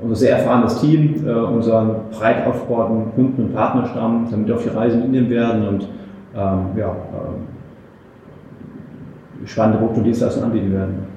unser 0.02 0.16
sehr 0.16 0.38
erfahrenes 0.38 0.80
Team, 0.80 1.26
äh, 1.28 1.32
unseren 1.32 2.10
breit 2.12 2.46
aufgebauten 2.48 3.12
Kunden- 3.16 3.44
und 3.44 3.54
Partnerstamm, 3.54 4.28
damit 4.30 4.48
wir 4.48 4.56
auf 4.56 4.64
die 4.64 4.70
Reise 4.70 4.98
mitnehmen 4.98 5.30
werden 5.30 5.68
und 5.68 5.88
ähm, 6.36 6.66
ja, 6.78 6.92
ähm, 6.92 7.48
spannende 9.46 9.80
Produkte 9.80 10.00
und 10.00 10.06
Dienstleistungen 10.06 10.48
anbieten 10.48 10.74
werden. 10.74 11.08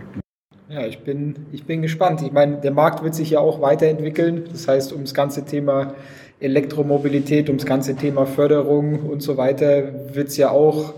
Ja, 0.68 0.87
ich 0.87 1.05
bin, 1.05 1.35
ich 1.53 1.66
bin 1.66 1.83
gespannt. 1.83 2.22
Ich 2.22 2.33
meine, 2.33 2.57
der 2.57 2.70
Markt 2.70 3.05
wird 3.05 3.14
sich 3.14 3.31
ja 3.31 3.40
auch 3.40 3.61
weiterentwickeln. 3.61 4.44
Das 4.51 4.66
heißt, 4.66 4.92
um 4.94 5.03
das 5.03 5.12
ganze 5.12 5.44
Thema 5.44 5.92
Elektromobilität, 6.42 7.48
um 7.48 7.57
das 7.57 7.66
ganze 7.66 7.94
Thema 7.94 8.26
Förderung 8.26 9.00
und 9.09 9.22
so 9.22 9.37
weiter 9.37 9.85
wird 10.12 10.28
es 10.28 10.37
ja 10.37 10.50
auch, 10.50 10.94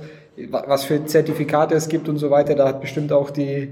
was 0.51 0.85
für 0.85 1.05
Zertifikate 1.05 1.75
es 1.75 1.89
gibt 1.89 2.09
und 2.09 2.19
so 2.19 2.31
weiter, 2.31 2.55
da 2.55 2.69
hat 2.69 2.81
bestimmt 2.81 3.13
auch 3.13 3.31
die 3.31 3.69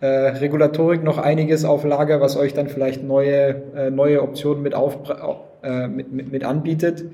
äh, 0.00 0.06
Regulatorik 0.06 1.02
noch 1.02 1.18
einiges 1.18 1.64
auf 1.64 1.84
Lager, 1.84 2.20
was 2.20 2.36
euch 2.36 2.52
dann 2.52 2.68
vielleicht 2.68 3.02
neue, 3.02 3.62
äh, 3.74 3.90
neue 3.90 4.22
Optionen 4.22 4.62
mit, 4.62 4.74
auf, 4.74 4.98
äh, 5.62 5.88
mit, 5.88 6.12
mit, 6.12 6.30
mit 6.30 6.44
anbietet. 6.44 7.04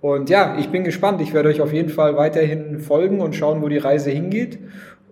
Und 0.00 0.30
ja, 0.30 0.56
ich 0.58 0.70
bin 0.70 0.82
gespannt. 0.82 1.20
Ich 1.20 1.34
werde 1.34 1.50
euch 1.50 1.60
auf 1.60 1.72
jeden 1.72 1.90
Fall 1.90 2.16
weiterhin 2.16 2.80
folgen 2.80 3.20
und 3.20 3.34
schauen, 3.34 3.60
wo 3.60 3.68
die 3.68 3.78
Reise 3.78 4.10
hingeht. 4.10 4.58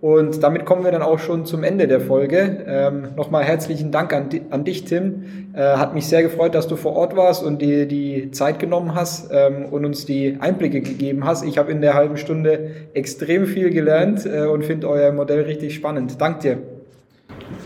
Und 0.00 0.42
damit 0.44 0.64
kommen 0.64 0.84
wir 0.84 0.92
dann 0.92 1.02
auch 1.02 1.18
schon 1.18 1.44
zum 1.44 1.64
Ende 1.64 1.88
der 1.88 2.00
Folge. 2.00 2.64
Ähm, 2.66 3.08
Nochmal 3.16 3.42
herzlichen 3.42 3.90
Dank 3.90 4.12
an, 4.12 4.28
an 4.50 4.64
dich, 4.64 4.84
Tim. 4.84 5.24
Äh, 5.54 5.60
hat 5.60 5.94
mich 5.94 6.06
sehr 6.06 6.22
gefreut, 6.22 6.54
dass 6.54 6.68
du 6.68 6.76
vor 6.76 6.94
Ort 6.94 7.16
warst 7.16 7.42
und 7.42 7.60
dir 7.60 7.86
die 7.86 8.30
Zeit 8.30 8.60
genommen 8.60 8.94
hast 8.94 9.30
ähm, 9.32 9.66
und 9.70 9.84
uns 9.84 10.06
die 10.06 10.36
Einblicke 10.38 10.82
gegeben 10.82 11.24
hast. 11.24 11.44
Ich 11.44 11.58
habe 11.58 11.72
in 11.72 11.80
der 11.80 11.94
halben 11.94 12.16
Stunde 12.16 12.70
extrem 12.94 13.46
viel 13.46 13.70
gelernt 13.70 14.24
äh, 14.24 14.46
und 14.46 14.64
finde 14.64 14.88
euer 14.88 15.10
Modell 15.10 15.42
richtig 15.42 15.74
spannend. 15.74 16.20
Dank 16.20 16.40
dir. 16.40 16.58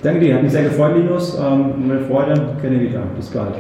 Danke 0.03 0.21
dir, 0.21 0.35
hat 0.35 0.43
mich 0.43 0.53
sehr 0.53 0.65
gefreut, 0.65 0.97
Linus. 0.97 1.39
Ähm, 1.39 1.87
meine 1.87 2.01
Freude, 2.01 2.35
gerne 2.63 2.81
wieder. 2.81 3.03
Bis 3.15 3.29
bald. 3.29 3.57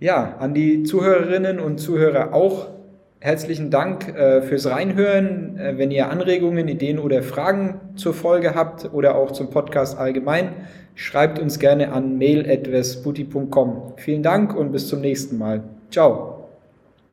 Ja, 0.00 0.36
an 0.40 0.52
die 0.52 0.82
Zuhörerinnen 0.82 1.60
und 1.60 1.78
Zuhörer 1.78 2.34
auch 2.34 2.66
Herzlichen 3.20 3.70
Dank 3.70 4.08
äh, 4.16 4.42
fürs 4.42 4.66
Reinhören. 4.66 5.58
Äh, 5.58 5.76
wenn 5.76 5.90
ihr 5.90 6.08
Anregungen, 6.08 6.68
Ideen 6.68 6.98
oder 6.98 7.22
Fragen 7.22 7.80
zur 7.96 8.14
Folge 8.14 8.54
habt 8.54 8.92
oder 8.92 9.16
auch 9.16 9.32
zum 9.32 9.50
Podcast 9.50 9.98
allgemein, 9.98 10.52
schreibt 10.94 11.40
uns 11.40 11.58
gerne 11.58 11.92
an 11.92 12.16
mail.vesputi.com. 12.16 13.94
Vielen 13.96 14.22
Dank 14.22 14.54
und 14.54 14.70
bis 14.70 14.86
zum 14.88 15.00
nächsten 15.00 15.36
Mal. 15.36 15.64
Ciao. 15.90 16.37